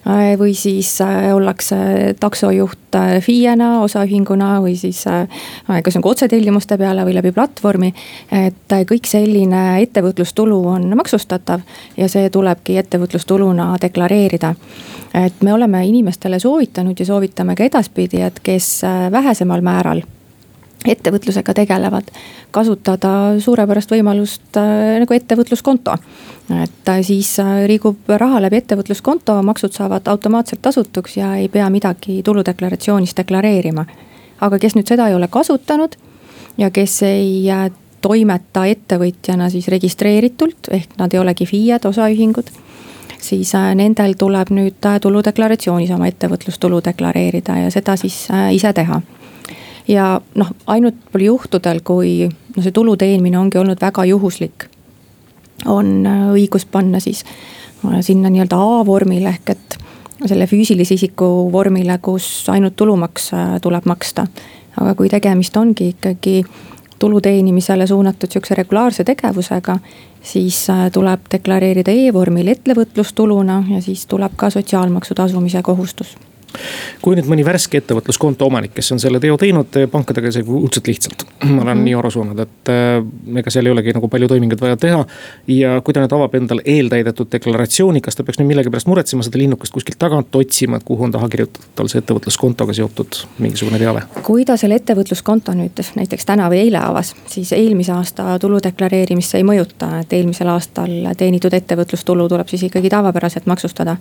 Äh, 0.08 0.36
või 0.40 0.54
siis 0.56 0.94
äh, 1.04 1.30
ollakse 1.36 1.78
taksojuht 2.20 2.98
FIE-na, 3.22 3.82
osaühinguna 3.84 4.58
või 4.64 4.78
siis 4.80 5.02
kas 5.04 5.98
nagu 5.98 6.10
otsetellimuste 6.10 6.78
peale 6.80 7.04
või 7.06 7.18
läbi 7.18 7.34
platvormi. 7.36 7.92
et 8.32 8.76
kõik 8.90 9.06
selline 9.06 9.82
ettevõtlustulu 9.84 10.62
on 10.72 10.88
maksustatav 10.98 11.62
ja 11.98 12.08
see 12.10 12.30
tulebki 12.30 12.78
ettevõtlustuluna 12.78 13.76
deklareerida. 13.82 14.56
et 15.14 15.42
me 15.42 15.54
oleme 15.54 15.86
inimestele 15.86 16.40
soovitanud 16.40 17.00
ja 17.00 17.06
soovitame 17.06 17.56
ka 17.56 17.64
edaspidi, 17.64 18.22
et 18.22 18.40
kes 18.40 18.82
vähesemal 19.12 19.62
määral 19.62 20.02
ettevõtlusega 20.92 21.54
tegelevad, 21.54 22.10
kasutada 22.52 23.12
suurepärast 23.44 23.92
võimalust 23.92 24.60
äh, 24.60 24.98
nagu 25.02 25.14
ettevõtluskonto. 25.14 25.96
et 26.64 26.90
äh, 26.90 27.02
siis 27.02 27.40
äh, 27.40 27.66
liigub 27.68 28.10
raha 28.10 28.42
läbi 28.42 28.62
ettevõtluskonto, 28.62 29.42
maksud 29.44 29.74
saavad 29.74 30.08
automaatselt 30.08 30.62
tasutuks 30.62 31.18
ja 31.18 31.36
ei 31.36 31.50
pea 31.50 31.70
midagi 31.70 32.22
tuludeklaratsioonis 32.24 33.16
deklareerima. 33.18 33.86
aga 34.42 34.60
kes 34.60 34.76
nüüd 34.76 34.88
seda 34.88 35.08
ei 35.08 35.16
ole 35.16 35.28
kasutanud 35.28 35.98
ja 36.58 36.72
kes 36.72 37.02
ei 37.04 37.50
toimeta 38.02 38.66
ettevõtjana 38.66 39.50
siis 39.50 39.68
registreeritult, 39.68 40.70
ehk 40.72 40.98
nad 40.98 41.14
ei 41.14 41.20
olegi 41.20 41.46
FIE-d, 41.46 41.90
osaühingud 41.90 42.52
siis 43.22 43.52
nendel 43.76 44.14
tuleb 44.18 44.52
nüüd 44.54 44.86
tuludeklaratsioonis 45.02 45.92
oma 45.92 46.08
ettevõtlustulu 46.08 46.82
deklareerida 46.86 47.58
ja 47.64 47.72
seda 47.74 47.96
siis 47.98 48.28
ise 48.54 48.74
teha 48.74 49.02
ja 49.88 50.22
noh, 50.36 50.52
ainult 50.68 50.96
juhtudel, 51.20 51.82
kui 51.84 52.28
no 52.28 52.64
see 52.64 52.74
tulu 52.76 52.98
teenimine 52.98 53.40
ongi 53.40 53.60
olnud 53.60 53.82
väga 53.82 54.06
juhuslik. 54.06 54.68
on 55.66 56.06
äh, 56.06 56.28
õigus 56.32 56.68
panna 56.72 57.00
siis 57.00 57.24
äh, 57.86 58.02
sinna 58.02 58.30
nii-öelda 58.30 58.58
A-vormile 58.58 59.30
ehk 59.30 59.50
et 59.50 59.78
selle 60.26 60.46
füüsilise 60.48 60.94
isiku 60.94 61.50
vormile, 61.52 61.98
kus 62.02 62.50
ainult 62.50 62.76
tulumaks 62.76 63.34
äh, 63.34 63.60
tuleb 63.62 63.86
maksta. 63.86 64.28
aga 64.78 64.96
kui 64.96 65.10
tegemist 65.10 65.58
ongi 65.58 65.90
ikkagi 65.96 66.44
tulu 67.00 67.22
teenimisele 67.22 67.88
suunatud 67.88 68.32
sihukese 68.32 68.56
regulaarse 68.56 69.04
tegevusega, 69.04 69.80
siis 70.22 70.68
tuleb 70.94 71.30
deklareerida 71.32 71.92
e-vormil 71.92 72.48
ettevõtlustuluna 72.54 73.64
ja 73.70 73.82
siis 73.82 74.06
tuleb 74.06 74.34
ka 74.36 74.50
sotsiaalmaksu 74.50 75.14
tasumise 75.14 75.62
kohustus 75.62 76.18
kui 77.02 77.18
nüüd 77.18 77.28
mõni 77.30 77.46
värske 77.46 77.82
ettevõtluskonto 77.82 78.48
omanik, 78.48 78.74
kes 78.78 78.92
on 78.96 79.02
selle 79.02 79.20
teo 79.24 79.38
teinud, 79.40 79.78
pankadega 79.92 80.32
see 80.34 80.46
õudselt 80.46 80.90
lihtsalt. 80.90 81.26
ma 81.44 81.62
olen 81.62 81.64
mm 81.64 81.68
-hmm. 81.68 81.84
nii 81.86 81.96
aru 82.00 82.12
saanud, 82.12 82.40
et 82.40 82.72
äh, 82.74 83.40
ega 83.42 83.54
seal 83.54 83.66
ei 83.66 83.72
olegi 83.72 83.94
nagu 83.94 84.08
palju 84.08 84.28
toiminguid 84.28 84.62
vaja 84.62 84.78
teha. 84.78 85.06
ja 85.48 85.82
kui 85.82 85.94
ta 85.94 86.02
nüüd 86.04 86.16
avab 86.16 86.36
endale 86.36 86.62
eeltäidetud 86.66 87.32
deklaratsiooni, 87.32 88.02
kas 88.02 88.16
ta 88.16 88.24
peaks 88.24 88.40
nüüd 88.40 88.48
millegipärast 88.48 88.88
muretsema 88.88 89.24
seda 89.24 89.38
linnukest 89.38 89.74
kuskilt 89.74 90.00
tagant 90.00 90.36
otsima, 90.36 90.78
et 90.78 90.84
kuhu 90.84 91.04
on 91.04 91.12
taha 91.12 91.30
kirjutatud 91.30 91.70
tal 91.76 91.88
see 91.88 92.00
ettevõtluskontoga 92.00 92.74
seotud 92.74 93.22
mingisugune 93.40 93.80
teave? 93.80 94.04
kui 94.24 94.46
ta 94.46 94.58
selle 94.58 94.76
ettevõtluskonto 94.76 95.54
nüüd 95.54 95.84
näiteks 95.96 96.26
täna 96.26 96.50
või 96.50 96.64
eile 96.68 96.78
avas, 96.78 97.16
siis 97.28 97.52
eelmise 97.52 97.92
aasta 97.92 98.40
tulu 98.40 98.60
deklareerimist 98.64 99.32
see 99.32 99.44
ei 99.44 99.48
mõjuta, 99.48 100.00
et 100.02 100.14
eelmisel 100.14 100.48
aastal 100.48 101.14
teenitud 101.18 101.54
ettevõtlustulu 101.54 102.28
tuleb 102.30 102.48
siis 102.48 102.64
ikkagi 102.64 102.90
tavapäraselt 102.90 103.46
maksustada. 103.46 103.98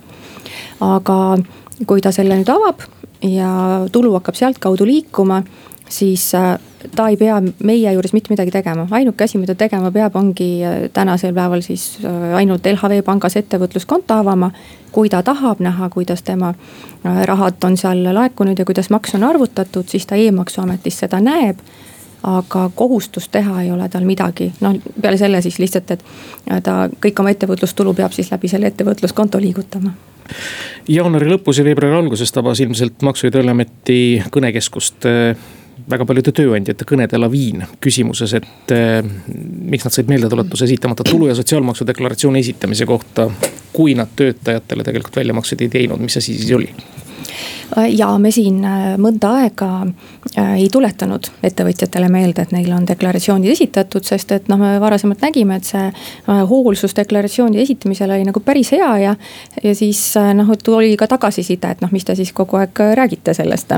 aga 0.79 1.37
kui 1.85 2.01
ta 2.01 2.11
selle 2.11 2.37
nüüd 2.39 2.49
avab 2.49 2.81
ja 3.21 3.85
tulu 3.91 4.13
hakkab 4.17 4.35
sealtkaudu 4.35 4.85
liikuma, 4.85 5.41
siis 5.89 6.35
äh, 6.35 6.59
ta 6.95 7.07
ei 7.07 7.17
pea 7.17 7.39
meie 7.63 7.93
juures 7.93 8.13
mitte 8.13 8.33
midagi 8.33 8.51
tegema, 8.51 8.87
ainuke 8.91 9.23
asi, 9.23 9.37
mida 9.37 9.55
tegema 9.55 9.91
peab, 9.91 10.15
ongi 10.15 10.49
äh, 10.65 10.77
tänasel 10.93 11.33
päeval 11.33 11.61
siis 11.65 11.97
äh, 12.05 12.35
ainult 12.41 12.65
LHV 12.65 13.03
pangas 13.05 13.37
ettevõtluskonto 13.37 14.17
avama. 14.17 14.51
kui 14.91 15.09
ta 15.09 15.19
tahab 15.23 15.59
näha, 15.61 15.89
kuidas 15.93 16.23
tema 16.23 16.53
rahad 17.03 17.63
on 17.63 17.75
seal 17.77 17.99
laekunud 18.13 18.57
ja 18.57 18.65
kuidas 18.65 18.89
maks 18.89 19.13
on 19.15 19.23
arvutatud, 19.23 19.85
siis 19.85 20.07
ta 20.09 20.15
e-maksuametis 20.15 20.99
seda 21.03 21.19
näeb. 21.21 21.59
Aga 22.23 22.69
kohustust 22.75 23.31
teha 23.31 23.61
ei 23.61 23.71
ole 23.71 23.89
tal 23.89 24.07
midagi, 24.09 24.49
noh 24.61 24.73
peale 25.01 25.17
selle 25.21 25.41
siis 25.41 25.59
lihtsalt, 25.59 25.91
et 25.91 26.03
ta 26.63 26.89
kõik 26.89 27.19
oma 27.19 27.29
ettevõtlustulu 27.29 27.93
peab 27.93 28.15
siis 28.15 28.31
läbi 28.31 28.49
selle 28.49 28.73
ettevõtluskonto 28.73 29.39
liigutama 29.43 29.93
jaanuari 30.87 31.29
lõpus 31.31 31.61
ja 31.61 31.67
veebruari 31.67 31.99
alguses 31.99 32.31
tabas 32.31 32.59
ilmselt 32.63 33.05
Maksu- 33.05 33.27
ja 33.27 33.37
Tolliameti 33.37 33.99
kõnekeskust 34.33 35.07
äh, 35.09 35.47
väga 35.89 36.05
paljude 36.07 36.33
tööandjate 36.35 36.85
kõnede 36.87 37.19
laviin 37.19 37.63
küsimuses, 37.83 38.33
et 38.39 38.73
eh, 38.75 38.99
miks 39.71 39.87
nad 39.87 39.95
said 39.95 40.09
meeldetuletuse 40.11 40.67
esitamata 40.67 41.05
tulu- 41.07 41.29
ja 41.29 41.35
sotsiaalmaksu 41.37 41.87
deklaratsiooni 41.87 42.43
esitamise 42.45 42.85
kohta. 42.85 43.29
kui 43.77 43.93
nad 43.93 44.09
töötajatele 44.15 44.83
tegelikult 44.83 45.15
väljamakseid 45.19 45.59
ei 45.61 45.69
teinud, 45.69 45.99
mis 46.01 46.17
asi 46.17 46.33
siis 46.33 46.51
oli? 46.55 46.71
Ja 47.91 48.09
me 48.21 48.31
siin 48.31 48.61
mõnda 49.01 49.31
aega 49.41 49.69
ei 50.55 50.67
tuletanud 50.71 51.29
ettevõtjatele 51.43 52.09
meelde, 52.11 52.45
et 52.45 52.53
neil 52.55 52.71
on 52.75 52.87
deklaratsioonid 52.87 53.51
esitatud, 53.51 54.05
sest 54.05 54.31
et 54.35 54.49
noh, 54.51 54.59
me 54.61 54.75
varasemalt 54.81 55.23
nägime, 55.25 55.59
et 55.59 55.67
see 55.67 55.85
hoolsus 56.49 56.95
deklaratsiooni 56.97 57.61
esitamisel 57.61 58.13
oli 58.15 58.27
nagu 58.27 58.43
päris 58.45 58.71
hea 58.75 58.91
ja. 59.03 59.15
ja 59.63 59.75
siis 59.75 60.01
noh, 60.37 60.53
tuli 60.63 60.95
ka 60.97 61.07
tagasiside, 61.07 61.75
et 61.75 61.83
noh, 61.85 61.93
mis 61.93 62.05
te 62.05 62.15
siis 62.15 62.33
kogu 62.35 62.61
aeg 62.61 62.83
räägite 62.97 63.35
sellest 63.37 63.77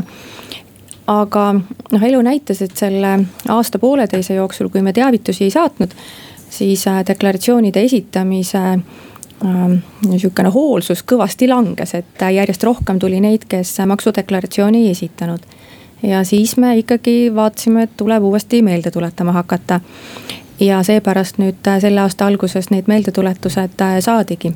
aga 1.09 1.43
noh, 1.57 2.03
elu 2.05 2.21
näitas, 2.25 2.61
et 2.61 2.75
selle 2.77 3.15
aasta-pooleteise 3.49 4.37
jooksul, 4.37 4.69
kui 4.69 4.83
me 4.85 4.93
teavitusi 4.93 5.47
ei 5.47 5.53
saatnud, 5.53 5.95
siis 6.49 6.85
äh, 6.87 7.01
deklaratsioonide 7.07 7.81
esitamise 7.85 8.57
ähm, 8.57 8.85
niisugune 9.43 10.49
hoolsus 10.51 11.03
kõvasti 11.07 11.47
langes, 11.47 11.93
et 11.95 12.23
äh, 12.23 12.33
järjest 12.35 12.63
rohkem 12.63 12.99
tuli 12.99 13.21
neid, 13.23 13.45
kes 13.47 13.77
maksudeklaratsiooni 13.87 14.85
ei 14.85 14.91
esitanud. 14.91 15.39
ja 16.03 16.23
siis 16.23 16.57
me 16.57 16.77
ikkagi 16.77 17.31
vaatasime, 17.35 17.83
et 17.83 17.97
tuleb 17.97 18.23
uuesti 18.23 18.61
meelde 18.61 18.91
tuletama 18.91 19.31
hakata. 19.31 19.79
ja 20.59 20.83
seepärast 20.83 21.37
nüüd 21.37 21.67
äh, 21.67 21.79
selle 21.79 22.01
aasta 22.01 22.27
alguses 22.27 22.69
need 22.69 22.87
meeldetuletused 22.87 23.79
saadigi. 23.99 24.53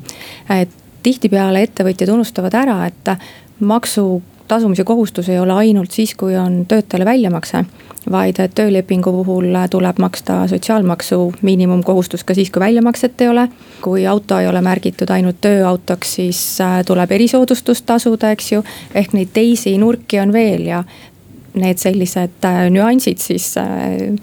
tihtipeale 1.04 1.64
ettevõtjad 1.64 2.10
unustavad 2.10 2.54
ära, 2.54 2.86
et 2.86 3.18
maksu 3.60 4.22
tasumise 4.54 4.84
kohustus 4.88 5.30
ei 5.30 5.40
ole 5.40 5.54
ainult 5.54 5.92
siis, 5.92 6.14
kui 6.16 6.38
on 6.38 6.64
töötajale 6.68 7.06
väljamakse. 7.06 7.66
vaid 8.12 8.36
töölepingu 8.56 9.12
puhul 9.12 9.56
tuleb 9.70 10.00
maksta 10.00 10.48
sotsiaalmaksu 10.48 11.34
miinimumkohustus 11.42 12.24
ka 12.24 12.34
siis, 12.34 12.52
kui 12.52 12.60
väljamakset 12.60 13.22
ei 13.22 13.28
ole. 13.28 13.48
kui 13.82 14.08
auto 14.08 14.40
ei 14.40 14.48
ole 14.48 14.62
märgitud 14.62 15.10
ainult 15.10 15.42
tööautoks, 15.42 16.16
siis 16.16 16.62
äh, 16.62 16.84
tuleb 16.86 17.12
erisoodustust 17.12 17.86
tasuda, 17.86 18.32
eks 18.32 18.52
ju. 18.52 18.64
ehk 18.96 19.14
neid 19.14 19.34
teisi 19.34 19.78
nurki 19.78 20.20
on 20.20 20.34
veel 20.34 20.68
ja 20.68 20.84
need 21.54 21.78
sellised 21.78 22.46
äh, 22.46 22.68
nüansid 22.74 23.22
siis 23.22 23.54
äh, 23.58 24.14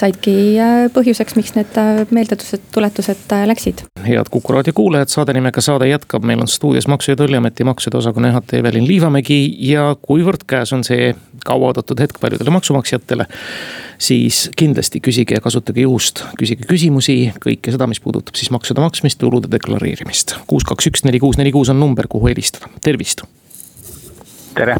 saidki 0.00 0.34
äh, 0.60 0.84
põhjuseks, 0.94 1.36
miks 1.38 1.54
need 1.56 1.78
meeldetused, 2.14 2.62
tuletused 2.74 3.34
läksid. 3.50 3.84
head 4.06 4.30
Kuku 4.30 4.54
raadio 4.56 4.74
kuulajad, 4.76 5.12
saade 5.12 5.34
nimega 5.36 5.62
Saade 5.64 5.88
jätkab, 5.90 6.24
meil 6.26 6.40
on 6.40 6.48
stuudios 6.48 6.88
Maksu- 6.88 7.12
ja 7.12 7.16
Tolliameti 7.16 7.64
maksude 7.64 7.98
osakonna 7.98 8.32
juhataja 8.32 8.60
Evelin 8.60 8.86
Liivamägi 8.88 9.40
ja 9.70 9.90
kuivõrd 10.02 10.46
käes 10.46 10.72
on 10.76 10.84
see 10.86 11.12
kauaoodatud 11.44 12.00
hetk 12.00 12.20
paljudele 12.20 12.50
maksumaksjatele. 12.50 13.26
siis 13.98 14.50
kindlasti 14.56 15.00
küsige 15.04 15.36
ja 15.36 15.40
kasutage 15.44 15.82
juhust, 15.84 16.24
küsige 16.38 16.64
küsimusi, 16.68 17.32
kõike 17.44 17.72
seda, 17.74 17.86
mis 17.86 18.00
puudutab 18.00 18.38
siis 18.38 18.50
maksude 18.50 18.80
maksmist, 18.80 19.18
tulude 19.20 19.50
deklareerimist. 19.52 20.36
kuus, 20.46 20.64
kaks, 20.64 20.86
üks, 20.86 21.04
neli, 21.04 21.20
kuus, 21.20 21.38
neli, 21.38 21.52
kuus 21.52 21.68
on 21.68 21.80
number, 21.80 22.08
kuhu 22.08 22.32
helistada, 22.32 22.70
tervist. 22.84 23.26
tere 24.54 24.76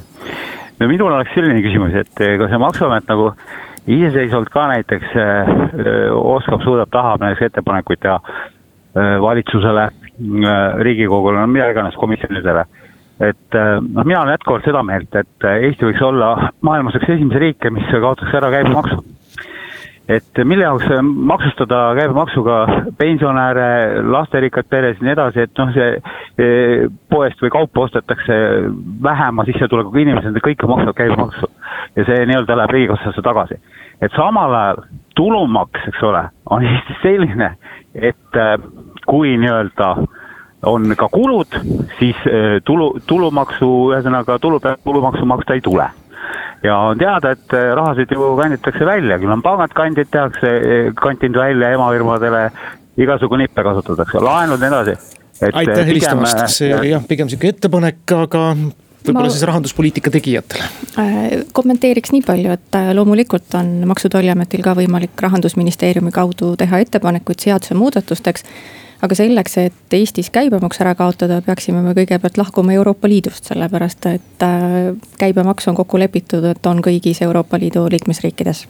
no 0.81 0.89
minul 0.89 1.13
oleks 1.13 1.35
selline 1.37 1.61
küsimus, 1.65 1.95
et 1.95 2.25
eh, 2.25 2.37
kas 2.41 2.53
see 2.53 2.61
maksuamet 2.61 3.09
nagu 3.11 3.31
iseseisvalt 3.87 4.51
ka 4.53 4.67
näiteks 4.75 5.17
äh, 5.17 5.53
oskab, 6.15 6.65
suudab, 6.65 6.91
tahab 6.93 7.23
näiteks 7.25 7.49
ettepanekuid 7.51 8.03
teha 8.03 8.19
äh, 8.21 9.15
valitsusele 9.23 9.87
äh,, 9.89 10.83
riigikogule, 10.85 11.41
no 11.41 11.47
mida 11.47 11.71
iganes, 11.71 11.97
komisjonidele. 12.01 12.67
et 13.21 13.53
noh, 13.53 14.05
mina 14.05 14.23
olen 14.23 14.33
jätkuvalt 14.33 14.65
seda 14.65 14.81
meelt, 14.83 15.13
et 15.15 15.45
Eesti 15.45 15.85
võiks 15.85 16.01
olla 16.07 16.53
maailmas 16.65 16.95
üks 16.97 17.11
esimesi 17.19 17.43
riike, 17.43 17.71
mis 17.71 17.91
kaotaks 17.93 18.33
ära 18.39 18.49
käibemaksu 18.55 19.03
et 20.11 20.41
mille 20.45 20.65
jaoks 20.65 20.89
maksustada 21.03 21.81
käibemaksuga 21.99 22.57
pensionäre, 22.99 24.03
lasterikkad 24.11 24.67
pered 24.71 24.99
ja 24.99 25.07
nii 25.07 25.13
edasi, 25.15 25.45
et 25.47 25.61
noh, 25.61 25.71
see 25.75 26.89
poest 27.13 27.43
või 27.45 27.53
kaupa 27.55 27.85
ostetakse 27.87 28.39
vähema 29.03 29.47
sissetulekuga 29.49 30.03
inimesed, 30.03 30.41
kõik 30.47 30.67
maksavad 30.67 30.99
käibemaksu. 30.99 31.51
ja 31.97 32.07
see 32.07 32.27
nii-öelda 32.27 32.57
läheb 32.57 32.75
riigikassasse 32.77 33.23
tagasi. 33.23 33.61
et 34.01 34.13
samal 34.17 34.55
ajal 34.55 34.83
tulumaks, 35.17 35.87
eks 35.89 36.03
ole, 36.03 36.25
on 36.51 36.65
Eestis 36.65 37.03
selline, 37.03 37.55
et 37.95 38.37
äh, 38.37 38.57
kui 39.07 39.37
nii-öelda 39.37 39.95
on 40.67 40.95
ka 40.97 41.09
kulud, 41.13 41.61
siis 41.99 42.17
äh, 42.27 42.59
tulu, 42.65 42.97
tulumaksu, 43.07 43.71
ühesõnaga 43.95 44.39
tulu 44.39 44.61
pealt 44.61 44.83
tulumaksu 44.85 45.27
maksta 45.27 45.55
ei 45.55 45.61
tule 45.61 45.91
ja 46.63 46.77
on 46.91 46.99
teada, 46.99 47.35
et 47.37 47.57
eh, 47.57 47.71
rahasid 47.77 48.13
ju 48.15 48.35
kanditakse 48.39 48.87
välja, 48.87 49.19
küll 49.21 49.33
on 49.33 49.43
pangad 49.45 49.73
kandid, 49.77 50.11
tehakse, 50.13 50.53
eh, 50.59 50.93
kantinud 50.99 51.41
välja 51.41 51.73
emafirmadele, 51.77 52.45
igasugu 53.01 53.41
nippe 53.41 53.65
kasutatakse, 53.65 54.23
laenud 54.25 54.61
ja 54.61 54.71
nii 54.71 54.83
edasi. 54.83 55.17
aitäh 55.53 55.79
eh, 55.79 55.87
helistamast, 55.87 56.45
see 56.53 56.75
oli 56.77 56.93
jah, 56.95 57.05
pigem 57.09 57.31
sihuke 57.33 57.55
ettepanek, 57.55 58.03
aga 58.17 58.45
võib-olla 59.01 59.31
siis 59.33 59.47
rahanduspoliitika 59.49 60.13
tegijatele. 60.13 60.67
Kommenteeriks 61.57 62.13
nii 62.13 62.27
palju, 62.27 62.53
et 62.53 62.81
loomulikult 62.95 63.57
on 63.57 63.73
Maksu- 63.89 64.11
ja 64.11 64.17
Tolliametil 64.19 64.61
ka 64.65 64.75
võimalik 64.77 65.25
rahandusministeeriumi 65.25 66.13
kaudu 66.13 66.53
teha 66.61 66.83
ettepanekuid 66.85 67.41
seadusemuudatusteks 67.41 68.45
aga 69.03 69.17
selleks, 69.17 69.57
et 69.61 69.97
Eestis 69.97 70.31
käibemaks 70.33 70.81
ära 70.85 70.95
kaotada, 70.99 71.41
peaksime 71.45 71.83
me 71.85 71.95
kõigepealt 71.97 72.39
lahkuma 72.41 72.75
Euroopa 72.77 73.09
Liidust, 73.09 73.49
sellepärast 73.51 74.07
et 74.11 74.45
äh, 74.45 74.93
käibemaks 75.21 75.69
on 75.71 75.79
kokku 75.79 76.01
lepitud, 76.01 76.45
et 76.45 76.67
on 76.67 76.83
kõigis 76.85 77.23
Euroopa 77.25 77.59
Liidu 77.61 77.87
liikmesriikides. 77.91 78.67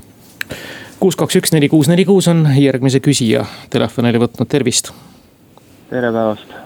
kuus, 1.00 1.16
kaks, 1.16 1.36
üks, 1.40 1.54
neli, 1.56 1.68
kuus, 1.68 1.88
neli, 1.88 2.04
kuus 2.04 2.28
on 2.28 2.46
järgmise 2.56 3.00
küsija 3.00 3.44
telefonile 3.70 4.22
võtnud, 4.22 4.48
tervist. 4.48 4.92
tere 5.90 6.12
päevast 6.12 6.58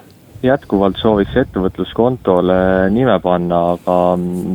jätkuvalt 0.44 0.98
sooviks 1.00 1.36
ettevõtluskontole 1.40 2.90
nime 2.92 3.16
panna, 3.24 3.60
aga 3.78 3.96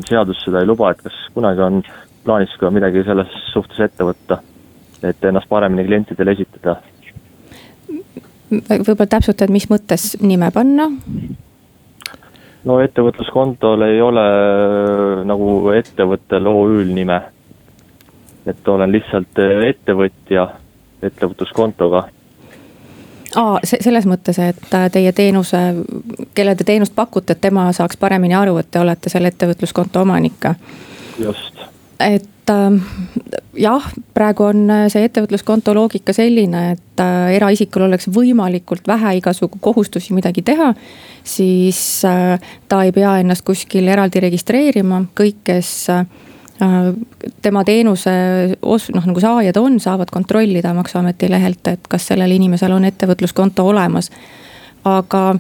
seadus 0.06 0.44
seda 0.46 0.62
ei 0.62 0.70
luba, 0.70 0.92
et 0.92 1.02
kas 1.02 1.16
kunagi 1.34 1.66
on 1.66 1.82
plaanis 2.26 2.54
ka 2.62 2.70
midagi 2.74 3.04
selles 3.08 3.34
suhtes 3.54 3.82
ette 3.90 4.06
võtta? 4.06 4.44
et 5.00 5.24
ennast 5.24 5.48
paremini 5.48 5.86
klientidele 5.88 6.34
esitada 6.36 6.74
võib-olla 8.52 9.08
täpsutad, 9.10 9.52
mis 9.54 9.70
mõttes 9.70 10.16
nime 10.22 10.52
panna? 10.52 10.90
no 12.64 12.80
ettevõtluskontol 12.84 13.82
ei 13.88 14.02
ole 14.02 14.26
äh, 14.30 15.26
nagu 15.28 15.70
ettevõttel 15.78 16.48
OÜ-l 16.48 16.94
nime. 16.94 17.22
et 18.46 18.68
olen 18.68 18.92
lihtsalt 18.92 19.40
äh, 19.40 19.68
ettevõtja 19.70 20.48
ettevõtluskontoga 21.04 22.04
aa, 23.36 23.60
selles 23.64 24.08
mõttes, 24.10 24.40
et 24.44 24.74
äh, 24.74 24.90
teie 24.92 25.14
teenuse, 25.14 25.62
kelle 26.36 26.56
te 26.56 26.68
teenust 26.68 26.96
pakute, 26.96 27.34
et 27.34 27.42
tema 27.42 27.70
saaks 27.76 27.98
paremini 27.98 28.36
aru, 28.36 28.58
et 28.58 28.72
te 28.72 28.80
olete 28.80 29.10
selle 29.10 29.32
ettevõtluskonto 29.34 30.02
omanik. 30.02 30.52
just. 31.20 31.59
Et 32.00 32.50
äh, 32.50 32.82
jah, 33.60 33.90
praegu 34.14 34.48
on 34.50 34.64
äh, 34.72 34.86
see 34.92 35.04
ettevõtluskonto 35.08 35.74
loogika 35.76 36.16
selline, 36.16 36.64
et 36.76 37.04
äh, 37.04 37.34
eraisikul 37.36 37.86
oleks 37.90 38.08
võimalikult 38.14 38.88
vähe 38.88 39.18
igasugu 39.20 39.60
kohustusi 39.62 40.16
midagi 40.16 40.42
teha. 40.48 40.74
siis 41.24 42.02
ta 42.02 42.84
ei 42.84 42.92
pea 42.96 43.18
ennast 43.20 43.44
kuskil 43.46 43.88
eraldi 43.88 44.22
registreerima, 44.24 45.04
kõik, 45.16 45.44
kes 45.44 45.90
tema 47.44 47.64
teenuse 47.64 48.12
os-, 48.62 48.90
noh 48.96 49.06
nagu 49.06 49.20
saajad 49.22 49.58
on, 49.60 49.78
saavad 49.80 50.10
kontrollida 50.12 50.74
maksuameti 50.74 51.30
lehelt, 51.30 51.68
et 51.68 51.88
kas 51.88 52.08
sellel 52.08 52.32
inimesel 52.32 52.72
on 52.72 52.88
ettevõtluskonto 52.88 53.68
olemas. 53.68 54.10
aga 54.84 55.36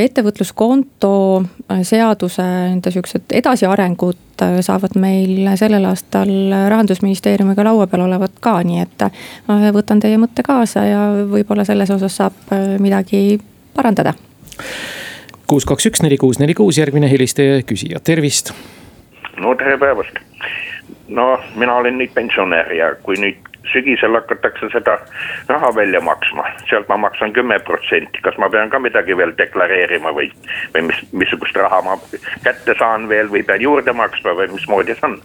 ettevõtluskonto 0.00 1.12
seaduse 1.82 2.42
nende 2.44 2.90
sihukesed 2.94 3.34
edasiarengud 3.42 4.33
saavad 4.66 4.96
meil 5.00 5.48
sellel 5.60 5.84
aastal 5.88 6.30
rahandusministeeriumiga 6.70 7.64
laua 7.64 7.86
peal 7.86 8.06
olevat 8.06 8.36
ka, 8.40 8.56
nii 8.66 8.82
et 8.82 9.06
võtan 9.76 10.02
teie 10.02 10.18
mõtte 10.20 10.42
kaasa 10.46 10.84
ja 10.88 11.02
võib-olla 11.30 11.64
selles 11.64 11.90
osas 11.94 12.16
saab 12.20 12.54
midagi 12.82 13.38
parandada. 13.74 14.14
kuus, 15.46 15.64
kaks, 15.64 15.86
üks, 15.86 16.02
neli, 16.02 16.18
kuus, 16.18 16.38
neli, 16.38 16.54
kuus, 16.54 16.78
järgmine 16.78 17.10
helistaja 17.10 17.62
küsija, 17.62 18.00
tervist. 18.00 18.52
no 19.36 19.54
tere 19.54 19.78
päevast. 19.78 20.20
no 21.08 21.38
mina 21.56 21.76
olen 21.76 21.98
nüüd 21.98 22.14
pensionär 22.14 22.72
ja 22.72 22.94
kui 23.02 23.18
nüüd 23.20 23.53
sügisel 23.72 24.14
hakatakse 24.18 24.68
seda 24.72 24.98
raha 25.48 25.70
välja 25.76 26.00
maksma, 26.00 26.46
sealt 26.68 26.88
ma 26.88 26.96
maksan 27.06 27.32
kümme 27.32 27.58
protsenti, 27.66 28.22
kas 28.24 28.38
ma 28.38 28.50
pean 28.50 28.70
ka 28.70 28.78
midagi 28.78 29.16
veel 29.16 29.34
deklareerima 29.38 30.12
või, 30.16 30.30
või 30.74 30.88
mis, 30.90 31.04
missugust 31.12 31.56
raha 31.56 31.82
ma 31.86 31.98
kätte 32.44 32.76
saan 32.78 33.08
veel 33.08 33.30
või 33.32 33.44
pean 33.46 33.62
juurde 33.62 33.92
maksma 33.92 34.36
või 34.38 34.50
mismoodi 34.54 34.96
see 34.98 35.08
on? 35.10 35.20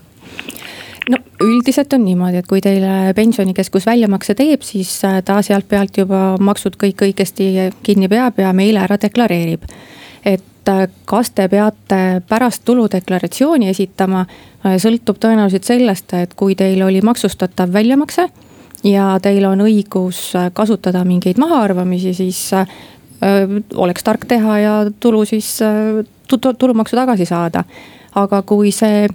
no 1.10 1.18
üldiselt 1.42 1.94
on 1.94 2.04
niimoodi, 2.06 2.42
et 2.42 2.48
kui 2.48 2.62
teile 2.62 3.14
pensionikeskus 3.18 3.88
väljamakse 3.90 4.36
teeb, 4.38 4.64
siis 4.66 4.92
äh, 5.08 5.20
ta 5.26 5.40
sealt 5.46 5.70
pealt 5.70 5.98
juba 5.98 6.36
maksud 6.40 6.78
kõik 6.82 7.08
õigesti 7.08 7.72
kinni 7.84 8.12
peab 8.12 8.40
ja 8.42 8.54
meile 8.54 8.84
ära 8.86 9.00
deklareerib. 9.02 9.66
et 10.26 10.46
äh, 10.70 10.86
kas 11.10 11.32
te 11.36 11.48
peate 11.50 12.22
pärast 12.30 12.64
tuludeklaratsiooni 12.66 13.70
esitama, 13.70 14.26
äh, 14.66 14.78
sõltub 14.82 15.20
tõenäoliselt 15.22 15.68
sellest, 15.68 16.14
et 16.14 16.36
kui 16.40 16.56
teil 16.60 16.82
oli 16.86 17.02
maksustatav 17.06 17.74
väljamakse 17.74 18.30
ja 18.88 19.12
teil 19.22 19.46
on 19.50 19.66
õigus 19.66 20.22
kasutada 20.54 21.04
mingeid 21.04 21.40
mahaarvamisi, 21.42 22.14
siis 22.16 22.46
oleks 23.76 24.06
tark 24.08 24.24
teha 24.24 24.54
ja 24.60 24.76
tulu 25.04 25.26
siis, 25.28 25.50
tulumaksu 26.32 26.96
tagasi 26.96 27.26
saada. 27.28 27.66
aga 28.16 28.42
kui 28.42 28.72
see 28.72 29.10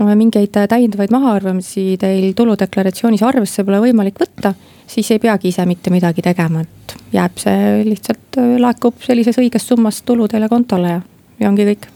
mingeid 0.00 0.54
täiendavaid 0.54 1.12
mahaarvamisi 1.12 1.96
teil 2.00 2.32
tuludeklaratsioonis 2.36 3.22
arvesse 3.26 3.64
pole 3.64 3.80
võimalik 3.84 4.20
võtta, 4.20 4.54
siis 4.86 5.10
ei 5.10 5.22
peagi 5.22 5.50
ise 5.52 5.66
mitte 5.68 5.92
midagi 5.92 6.24
tegema, 6.24 6.64
et 6.64 6.96
jääb 7.12 7.40
see 7.40 7.82
lihtsalt, 7.88 8.40
laekub 8.62 9.00
sellises 9.04 9.38
õiges 9.40 9.68
summas 9.68 10.02
tuludele 10.02 10.48
kontole 10.48 10.94
ja, 10.96 11.02
ja 11.40 11.50
ongi 11.52 11.68
kõik. 11.72 11.90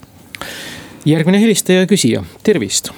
järgmine 1.04 1.40
helistaja 1.40 1.86
küsija, 1.88 2.24
tervist. 2.42 2.92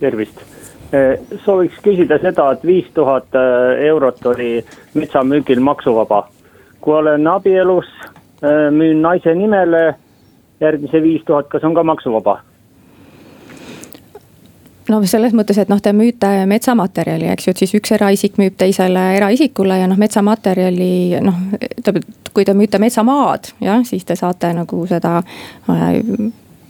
tervist 0.00 0.50
Eh, 0.90 1.20
sooviks 1.44 1.76
küsida 1.84 2.16
seda, 2.18 2.48
et 2.50 2.64
viis 2.66 2.86
tuhat 2.96 3.36
eh, 3.38 3.82
eurot 3.86 4.24
oli 4.26 4.56
metsamüügil 4.98 5.60
maksuvaba. 5.62 6.24
kui 6.80 6.94
olen 6.96 7.26
abielus, 7.28 7.84
müün 8.72 9.02
naise 9.02 9.34
nimele, 9.36 9.94
järgmise 10.60 11.02
viis 11.02 11.20
tuhat, 11.28 11.48
kas 11.52 11.64
on 11.64 11.74
ka 11.74 11.82
maksuvaba? 11.84 12.38
No 14.90 15.00
selles 15.06 15.34
mõttes, 15.36 15.58
et 15.60 15.70
noh, 15.70 15.80
te 15.82 15.92
müüte 15.96 16.28
metsamaterjali, 16.50 17.30
eks 17.32 17.46
ju, 17.46 17.54
et 17.54 17.62
siis 17.62 17.74
üks 17.78 17.94
eraisik 17.96 18.38
müüb 18.40 18.56
teisele 18.60 19.06
eraisikule 19.16 19.78
ja 19.80 19.88
noh, 19.90 19.98
metsamaterjali 20.00 21.20
noh, 21.24 21.40
kui 22.34 22.46
te 22.46 22.54
müüte 22.56 22.80
metsamaad, 22.82 23.52
jah, 23.64 23.82
siis 23.86 24.06
te 24.08 24.18
saate 24.18 24.52
nagu 24.56 24.84
seda 24.90 25.20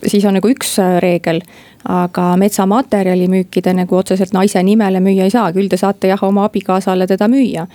siis 0.06 0.24
on 0.24 0.34
nagu 0.38 0.48
üks 0.48 0.78
reegel 1.00 1.42
aga 1.88 2.34
metsamaterjali 2.36 3.28
müüki 3.28 3.62
te 3.64 3.72
nagu 3.72 3.96
otseselt 3.96 4.34
naise 4.36 4.62
nimele 4.62 5.00
müüa 5.00 5.24
ei 5.24 5.32
saa, 5.32 5.48
küll 5.52 5.70
te 5.70 5.78
saate 5.80 6.10
jah 6.10 6.22
oma 6.26 6.44
abikaasale 6.48 7.06
teda 7.06 7.28
müüa. 7.28 7.66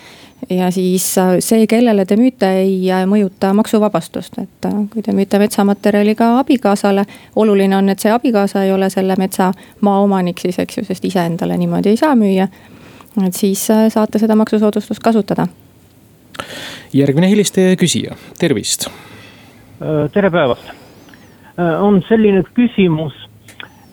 ja 0.49 0.71
siis 0.71 1.17
äh, 1.17 1.37
see, 1.39 1.65
kellele 1.67 2.05
te 2.05 2.15
müüte, 2.15 2.49
ei 2.61 2.91
äh, 2.91 3.05
mõjuta 3.09 3.53
maksuvabastust, 3.53 4.37
et 4.43 4.69
äh, 4.69 4.77
kui 4.93 5.01
te 5.01 5.11
müüte 5.11 5.39
metsamaterjali 5.41 6.15
ka 6.15 6.37
abikaasale. 6.39 7.05
oluline 7.35 7.77
on, 7.77 7.89
et 7.89 7.99
see 7.99 8.11
abikaasa 8.11 8.63
ei 8.63 8.73
ole 8.73 8.89
selle 8.89 9.15
metsamaa 9.17 9.99
omanik 9.99 10.39
siis, 10.39 10.59
eks 10.59 10.77
ju, 10.77 10.85
sest 10.85 11.05
iseendale 11.05 11.57
niimoodi 11.57 11.89
ei 11.89 11.97
saa 11.97 12.15
müüa. 12.15 12.47
et 13.25 13.33
siis 13.33 13.67
saate 13.89 14.19
seda 14.19 14.35
maksusoodustust 14.35 15.01
kasutada. 15.01 15.47
järgmine 16.93 17.29
helistaja 17.29 17.69
ja 17.69 17.75
küsija, 17.75 18.15
tervist. 18.39 18.89
tere 20.13 20.29
päevast, 20.31 20.84
on 21.57 22.01
selline 22.07 22.43
küsimus 22.53 23.13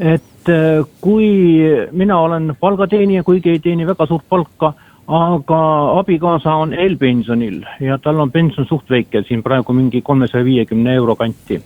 et 0.03 0.49
äh, 0.49 0.85
kui 1.01 1.61
mina 1.93 2.19
olen 2.21 2.57
palgateenija, 2.61 3.23
kuigi 3.23 3.51
ei 3.51 3.61
teeni 3.63 3.87
väga 3.87 4.07
suurt 4.07 4.25
palka, 4.29 4.73
aga 5.13 5.61
abikaasa 6.01 6.55
on 6.65 6.75
eelpensionil 6.75 7.63
ja 7.81 7.99
tal 7.99 8.21
on 8.23 8.31
pension 8.31 8.67
suht 8.67 8.91
väike, 8.91 9.25
siin 9.29 9.43
praegu 9.43 9.75
mingi 9.75 10.03
kolmesaja 10.03 10.45
viiekümne 10.45 10.95
euro 10.95 11.17
kanti. 11.17 11.63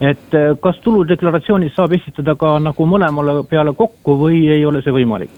et 0.00 0.34
äh, 0.34 0.56
kas 0.60 0.78
tuludeklaratsioonis 0.84 1.74
saab 1.74 1.92
esitada 1.92 2.34
ka 2.34 2.58
nagu 2.58 2.86
mõlemale 2.86 3.42
peale 3.50 3.72
kokku 3.74 4.18
või 4.18 4.46
ei 4.50 4.66
ole 4.66 4.82
see 4.82 4.94
võimalik? 4.94 5.30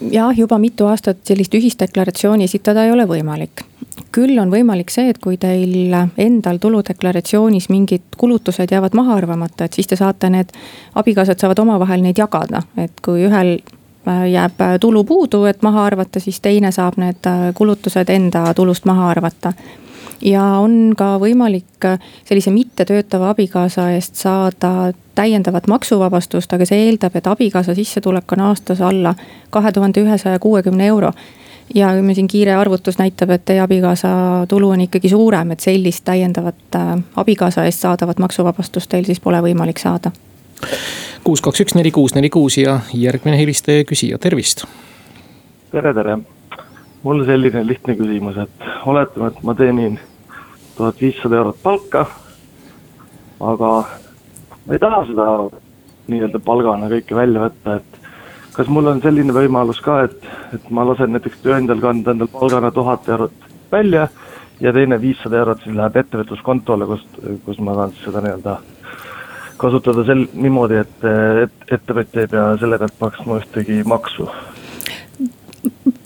jah, 0.00 0.32
juba 0.38 0.58
mitu 0.58 0.86
aastat 0.86 1.24
sellist 1.24 1.54
ühisdeklaratsiooni 1.54 2.44
esitada 2.44 2.84
ei 2.84 2.92
ole 2.92 3.06
võimalik. 3.06 3.64
Küll 4.16 4.38
on 4.40 4.52
võimalik 4.52 4.92
see, 4.92 5.10
et 5.12 5.20
kui 5.22 5.36
teil 5.40 5.92
endal 5.92 6.60
tuludeklaratsioonis 6.62 7.68
mingid 7.72 8.16
kulutused 8.16 8.72
jäävad 8.72 8.96
maha 8.96 9.16
arvamata, 9.20 9.66
et 9.66 9.76
siis 9.76 9.88
te 9.90 9.98
saate 9.98 10.30
need, 10.32 10.52
abikaasad 10.96 11.40
saavad 11.40 11.60
omavahel 11.64 12.04
neid 12.04 12.18
jagada, 12.20 12.62
et 12.80 13.02
kui 13.04 13.26
ühel 13.28 13.56
äh, 13.60 14.26
jääb 14.32 14.62
tulu 14.80 15.04
puudu, 15.04 15.44
et 15.50 15.64
maha 15.66 15.84
arvata, 15.90 16.22
siis 16.22 16.40
teine 16.40 16.72
saab 16.72 17.00
need 17.02 17.28
äh, 17.28 17.50
kulutused 17.54 18.12
enda 18.12 18.48
tulust 18.56 18.88
maha 18.88 19.10
arvata. 19.12 19.52
Ja 20.24 20.42
on 20.64 20.94
ka 20.96 21.16
võimalik 21.20 21.84
äh, 21.84 21.98
sellise 22.24 22.50
mittetöötava 22.54 23.34
abikaasa 23.34 23.90
eest 23.92 24.16
saada 24.16 24.92
täiendavat 25.16 25.68
maksuvabastust, 25.68 26.52
aga 26.52 26.68
see 26.68 26.86
eeldab, 26.88 27.16
et 27.16 27.28
abikaasa 27.28 27.76
sissetulek 27.76 28.32
on 28.32 28.48
aastas 28.48 28.80
alla 28.80 29.12
kahe 29.50 29.72
tuhande 29.72 30.00
ühesaja 30.04 30.40
kuuekümne 30.40 30.88
euro 30.88 31.12
ja 31.74 31.88
me 32.02 32.14
siin 32.14 32.28
kiire 32.28 32.54
arvutus 32.54 32.98
näitab, 32.98 33.30
et 33.30 33.44
teie 33.44 33.60
abikaasa 33.60 34.08
tulu 34.48 34.70
on 34.70 34.80
ikkagi 34.80 35.08
suurem, 35.08 35.50
et 35.50 35.60
sellist 35.60 36.04
täiendavat 36.04 36.78
äh, 36.78 36.94
abikaasa 37.16 37.64
eest 37.64 37.84
saadavat 37.86 38.18
maksuvabastust 38.18 38.90
teil 38.90 39.04
siis 39.04 39.20
pole 39.20 39.42
võimalik 39.42 39.78
saada. 39.82 40.10
kuus, 41.24 41.40
kaks, 41.40 41.60
üks, 41.60 41.74
neli, 41.74 41.90
kuus, 41.90 42.14
neli, 42.14 42.30
kuus 42.30 42.58
ja 42.58 42.80
järgmine 42.94 43.38
helistaja 43.38 43.84
küsija, 43.84 44.18
tervist. 44.18 44.64
tere, 45.72 45.94
tere 45.94 46.18
mul 47.06 47.24
selline 47.26 47.62
lihtne 47.66 47.94
küsimus, 47.94 48.38
et 48.42 48.64
oletame, 48.86 49.30
et 49.30 49.42
ma 49.46 49.54
teenin 49.54 49.98
tuhat 50.76 51.00
viissada 51.00 51.38
eurot 51.40 51.62
palka. 51.62 52.06
aga 53.40 53.70
ma 54.66 54.74
ei 54.74 54.80
taha 54.80 55.02
seda 55.06 55.26
nii-öelda 56.08 56.40
palgana 56.40 56.88
kõike 56.90 57.14
välja 57.18 57.42
võtta, 57.44 57.76
et 57.76 57.95
kas 58.56 58.70
mul 58.72 58.88
on 58.88 59.02
selline 59.04 59.34
võimalus 59.36 59.82
ka, 59.84 60.02
et, 60.08 60.30
et 60.56 60.70
ma 60.70 60.86
lasen 60.88 61.12
näiteks 61.12 61.42
tööandjal 61.44 61.82
kanda 61.82 62.14
endal 62.14 62.30
palgana 62.32 62.70
tuhat 62.72 63.08
eurot 63.08 63.50
välja 63.72 64.08
ja 64.60 64.72
teine 64.72 65.00
viissada 65.00 65.42
eurot 65.42 65.64
siis 65.64 65.76
läheb 65.76 66.00
ettevõtluskontole, 66.00 66.88
kust, 66.88 67.20
kus 67.44 67.60
ma 67.60 67.74
saan 67.76 67.92
siis 67.92 68.08
seda 68.08 68.24
nii-öelda 68.24 68.56
kasutada 69.60 70.04
sel-, 70.08 70.28
niimoodi, 70.32 70.80
et, 70.84 71.06
et 71.44 71.72
ettevõtja 71.78 72.24
ei 72.24 72.32
pea 72.32 72.46
selle 72.60 72.78
pealt 72.80 73.00
maksma 73.00 73.40
ühtegi 73.40 73.80
maksu. 73.88 74.28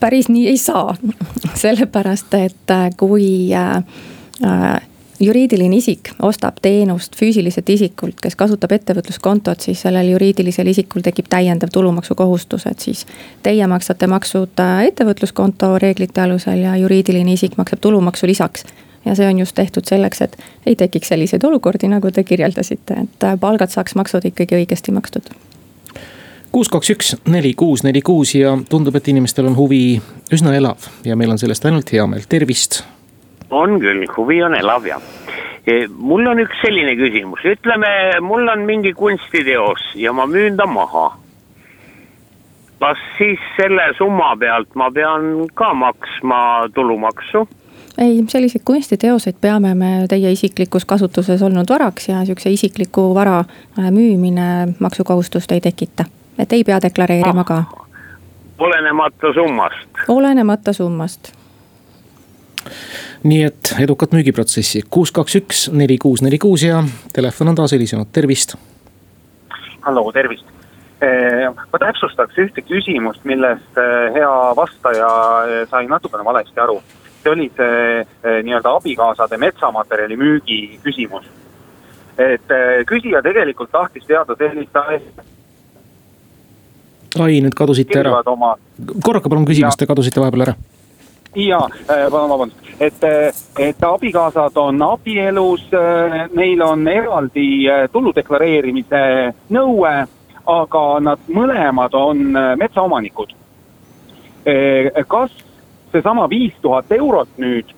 Päris 0.01 0.31
nii 0.33 0.47
ei 0.51 0.59
saa, 0.61 0.95
sellepärast 1.65 2.35
et 2.39 2.75
äh, 2.75 2.89
kui 2.99 3.51
äh, 3.55 3.83
äh, 4.45 4.90
juriidiline 5.21 5.77
isik 5.77 6.11
ostab 6.23 6.61
teenust 6.63 7.17
füüsiliselt 7.17 7.69
isikult, 7.69 8.21
kes 8.23 8.37
kasutab 8.37 8.73
ettevõtluskontot, 8.73 9.61
siis 9.61 9.83
sellel 9.85 10.13
juriidilisel 10.15 10.71
isikul 10.73 11.05
tekib 11.05 11.29
täiendav 11.31 11.73
tulumaksukohustus, 11.73 12.67
et 12.71 12.81
siis. 12.81 13.07
Teie 13.43 13.67
maksate 13.67 14.07
maksud 14.11 14.61
äh, 14.61 14.87
ettevõtluskonto 14.91 15.77
reeglite 15.79 16.25
alusel 16.25 16.65
ja 16.65 16.77
juriidiline 16.81 17.37
isik 17.37 17.59
maksab 17.61 17.81
tulumaksu 17.81 18.27
lisaks. 18.27 18.65
ja 19.05 19.15
see 19.15 19.29
on 19.29 19.39
just 19.39 19.55
tehtud 19.55 19.85
selleks, 19.89 20.21
et 20.21 20.37
ei 20.67 20.77
tekiks 20.77 21.09
selliseid 21.09 21.45
olukordi, 21.45 21.89
nagu 21.89 22.11
te 22.11 22.25
kirjeldasite, 22.25 22.95
et 23.05 23.25
palgad 23.41 23.71
saaks 23.73 23.95
maksud 23.95 24.25
ikkagi 24.29 24.59
õigesti 24.61 24.93
makstud 24.93 25.33
kuus, 26.53 26.69
kaks, 26.69 26.91
üks, 26.91 27.17
neli, 27.31 27.55
kuus, 27.55 27.83
neli, 27.87 28.03
kuus 28.03 28.35
ja 28.35 28.59
tundub, 28.69 28.97
et 28.97 29.09
inimestel 29.09 29.47
on 29.47 29.57
huvi 29.57 30.01
üsna 30.35 30.55
elav 30.57 30.89
ja 31.07 31.17
meil 31.17 31.31
on 31.31 31.39
sellest 31.39 31.65
ainult 31.65 31.93
hea 31.95 32.07
meel, 32.11 32.27
tervist. 32.29 32.83
On 33.51 33.79
küll, 33.81 34.05
huvi 34.17 34.43
on 34.45 34.55
elav 34.55 34.87
ja 34.87 35.01
e, 35.67 35.87
mul 35.89 36.27
on 36.31 36.43
üks 36.43 36.63
selline 36.65 36.95
küsimus, 36.99 37.45
ütleme, 37.45 37.91
mul 38.25 38.49
on 38.49 38.67
mingi 38.69 38.93
kunstiteos 38.97 39.93
ja 39.95 40.13
ma 40.13 40.27
müün 40.27 40.57
ta 40.57 40.67
maha. 40.67 41.17
kas 42.81 42.99
siis 43.19 43.41
selle 43.57 43.91
summa 43.99 44.37
pealt 44.37 44.75
ma 44.75 44.91
pean 44.91 45.49
ka 45.55 45.75
maksma 45.75 46.69
tulumaksu? 46.75 47.49
ei, 47.99 48.23
selliseid 48.29 48.65
kunstiteoseid 48.65 49.37
peame 49.41 49.75
me 49.75 49.91
teie 50.09 50.33
isiklikus 50.33 50.85
kasutuses 50.85 51.43
olnud 51.43 51.71
varaks 51.71 52.09
ja 52.09 52.25
sihukese 52.25 52.51
isikliku 52.51 53.15
vara 53.15 53.39
äh, 53.41 53.91
müümine 53.91 54.75
maksukohustust 54.81 55.53
ei 55.53 55.61
tekita 55.61 56.05
et 56.39 56.53
ei 56.53 56.65
pea 56.65 56.79
deklareerima 56.83 57.45
ka. 57.45 57.65
olenemata 58.59 59.33
summast. 59.35 59.89
olenemata 60.09 60.73
summast 60.73 61.33
nii 63.23 63.43
et 63.45 63.73
edukat 63.83 64.15
müügiprotsessi, 64.17 64.85
kuus, 64.91 65.13
kaks, 65.13 65.37
üks, 65.41 65.65
neli, 65.77 65.99
kuus, 66.01 66.23
neli, 66.25 66.39
kuus 66.41 66.65
ja 66.65 66.83
telefon 67.13 67.53
on 67.53 67.59
taas 67.59 67.75
helisenud, 67.77 68.09
tervist. 68.13 68.57
hallo, 69.81 70.13
tervist. 70.13 70.47
Eh, 71.01 71.49
ma 71.73 71.79
täpsustaks 71.81 72.37
ühte 72.43 72.63
küsimust, 72.65 73.25
millest 73.25 73.79
eh, 73.81 74.11
hea 74.17 74.33
vastaja 74.57 75.11
eh, 75.49 75.63
sai 75.71 75.87
natukene 75.89 76.25
valesti 76.25 76.61
aru. 76.61 76.81
see 77.21 77.31
oli 77.31 77.51
see 77.57 78.05
nii-öelda 78.47 78.71
abikaasade 78.79 79.37
metsamaterjali 79.37 80.17
müügi 80.17 80.79
küsimus. 80.85 81.27
et 82.19 82.53
küsija 82.89 83.21
tegelikult 83.23 83.71
tahtis 83.71 84.05
teada 84.09 84.37
sellist 84.37 84.77
asja 84.77 85.25
ai, 87.19 87.41
nüüd 87.45 87.55
kadusite 87.57 87.99
ära. 88.01 88.23
Korrake 89.03 89.29
palun 89.29 89.47
küsimust, 89.49 89.81
te 89.81 89.89
kadusite 89.89 90.21
vahepeal 90.23 90.49
ära. 90.49 90.55
Ja, 91.35 91.69
äh, 91.89 92.11
vabandust, 92.11 92.57
et, 92.81 93.05
äh, 93.05 93.33
et 93.59 93.85
abikaasad 93.85 94.57
on 94.57 94.83
abielus, 94.83 95.73
äh, 95.73 96.29
neil 96.35 96.63
on 96.63 96.89
eraldi 96.89 97.67
tulu 97.93 98.13
deklareerimise 98.17 99.33
nõue, 99.51 99.93
aga 100.47 100.85
nad 101.01 101.29
mõlemad 101.29 101.95
on 101.95 102.33
metsaomanikud. 102.59 103.37
kas 105.09 105.31
seesama 105.93 106.25
viis 106.31 106.55
tuhat 106.63 106.93
eurot 106.93 107.29
nüüd 107.37 107.75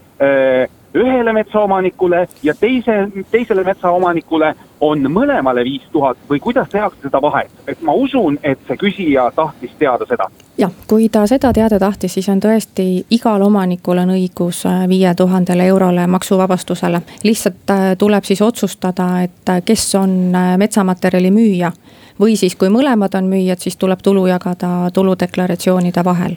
ühele 0.94 1.33
metsaomanikule 1.33 2.28
ja 2.42 2.55
teise, 2.55 2.92
teisele 3.31 3.64
metsaomanikule 3.64 4.55
on 4.81 5.07
mõlemale 5.12 5.64
viis 5.64 5.83
tuhat 5.92 6.18
või 6.31 6.40
kuidas 6.40 6.68
tehakse 6.68 7.00
seda 7.02 7.22
vahet, 7.22 7.50
et 7.66 7.81
ma 7.81 7.92
usun, 7.92 8.38
et 8.42 8.59
see 8.68 8.76
küsija 8.76 9.31
tahtis 9.37 9.70
teada 9.78 10.07
seda. 10.09 10.28
jah, 10.59 10.72
kui 10.87 11.09
ta 11.09 11.26
seda 11.26 11.52
teada 11.52 11.78
tahtis, 11.78 12.14
siis 12.14 12.28
on 12.28 12.40
tõesti 12.40 12.87
igal 13.11 13.42
omanikul 13.42 14.02
on 14.05 14.14
õigus 14.16 14.64
äh, 14.66 14.85
viie 14.88 15.14
tuhandele 15.14 15.66
eurole 15.66 16.07
maksuvabastusele. 16.07 17.02
lihtsalt 17.22 17.70
äh, 17.70 17.96
tuleb 17.98 18.24
siis 18.24 18.42
otsustada, 18.42 19.22
et 19.22 19.48
äh, 19.48 19.62
kes 19.64 19.94
on 19.94 20.33
metsamaterjali 20.57 21.31
müüja 21.31 21.72
või 22.20 22.37
siis, 22.37 22.57
kui 22.57 22.68
mõlemad 22.68 23.14
on 23.14 23.31
müüjad, 23.33 23.59
siis 23.59 23.76
tuleb 23.76 24.02
tulu 24.02 24.26
jagada 24.26 24.90
tuludeklaratsioonide 24.92 26.05
vahel 26.05 26.37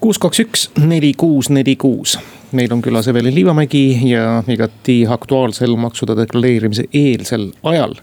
kuus, 0.00 0.18
kaks, 0.18 0.40
üks, 0.40 0.70
neli, 0.78 1.14
kuus, 1.16 1.50
neli, 1.50 1.76
kuus 1.76 2.18
meil 2.52 2.72
on 2.72 2.82
külas 2.82 3.08
Evelin 3.08 3.34
Liivamägi 3.34 4.10
ja 4.10 4.42
igati 4.48 5.06
aktuaalsel 5.08 5.76
maksude 5.76 6.16
deklareerimise 6.16 6.84
eelsel 6.94 7.50
ajal. 7.62 7.94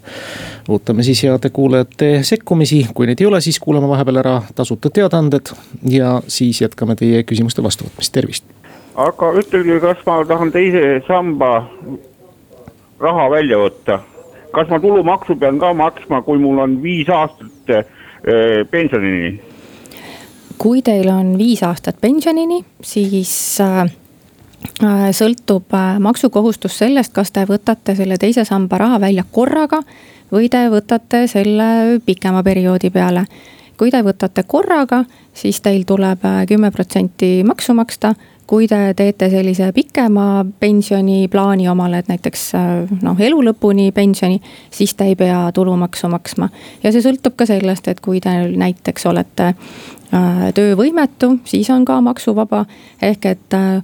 ootame 0.69 1.03
siis 1.03 1.23
heade 1.23 1.49
kuulajate 1.49 2.23
sekkumisi, 2.23 2.87
kui 2.93 3.07
neid 3.07 3.21
ei 3.21 3.27
ole, 3.27 3.41
siis 3.41 3.59
kuulame 3.59 3.87
vahepeal 3.89 4.21
ära 4.21 4.35
tasuta 4.55 4.89
teadaanded 4.89 5.53
ja 5.89 6.21
siis 6.27 6.61
jätkame 6.61 6.95
teie 6.95 7.23
küsimuste 7.23 7.63
vastuvõtmist, 7.63 8.13
tervist. 8.13 8.45
aga 8.95 9.31
ütelge, 9.39 9.79
kas 9.79 10.05
ma 10.05 10.19
tahan 10.27 10.51
teise 10.51 11.01
samba 11.07 11.51
raha 12.99 13.29
välja 13.31 13.59
võtta, 13.61 13.99
kas 14.53 14.69
ma 14.69 14.79
tulumaksu 14.79 15.35
pean 15.35 15.59
ka 15.59 15.73
maksma, 15.73 16.21
kui 16.21 16.39
mul 16.39 16.61
on 16.63 16.81
viis 16.83 17.09
aastat 17.09 17.75
äh, 17.75 17.85
pensionini? 18.71 19.39
kui 20.57 20.81
teil 20.81 21.09
on 21.11 21.37
viis 21.37 21.63
aastat 21.63 21.97
pensionini, 22.01 22.63
siis 22.81 23.35
Äh, 23.61 24.04
sõltub 25.15 25.73
äh, 25.73 25.99
maksukohustus 25.99 26.77
sellest, 26.77 27.13
kas 27.13 27.31
te 27.31 27.45
võtate 27.49 27.95
selle 27.95 28.17
teise 28.17 28.45
samba 28.45 28.77
raha 28.81 28.99
välja 28.99 29.25
korraga 29.31 29.81
või 30.31 30.49
te 30.49 30.65
võtate 30.69 31.25
selle 31.27 31.99
pikema 32.05 32.43
perioodi 32.43 32.89
peale. 32.89 33.25
kui 33.77 33.91
te 33.91 33.99
võtate 34.03 34.43
korraga, 34.47 35.03
siis 35.33 35.61
teil 35.61 35.83
tuleb 35.83 36.25
äh, 36.25 36.45
kümme 36.47 36.71
protsenti 36.71 37.43
maksu 37.43 37.73
maksta 37.73 38.15
kui 38.47 38.67
te 38.67 38.93
teete 38.93 39.29
sellise 39.29 39.71
pikema 39.73 40.45
pensioniplaani 40.59 41.69
omale, 41.69 41.97
et 41.97 42.09
näiteks 42.11 42.51
noh, 43.01 43.19
elu 43.19 43.41
lõpuni 43.47 43.89
pensioni, 43.91 44.37
siis 44.71 44.93
te 44.93 45.07
ei 45.09 45.15
pea 45.15 45.49
tulumaksu 45.53 46.09
maksma. 46.13 46.49
ja 46.83 46.91
see 46.91 47.01
sõltub 47.01 47.35
ka 47.35 47.45
sellest, 47.49 47.87
et 47.87 48.01
kui 48.05 48.21
te 48.21 48.35
näiteks 48.47 49.05
olete 49.09 49.47
äh, 49.49 50.47
töövõimetu, 50.53 51.39
siis 51.43 51.69
on 51.73 51.85
ka 51.85 52.01
maksuvaba, 52.01 52.65
ehk 53.01 53.25
et 53.25 53.57
äh, 53.57 53.81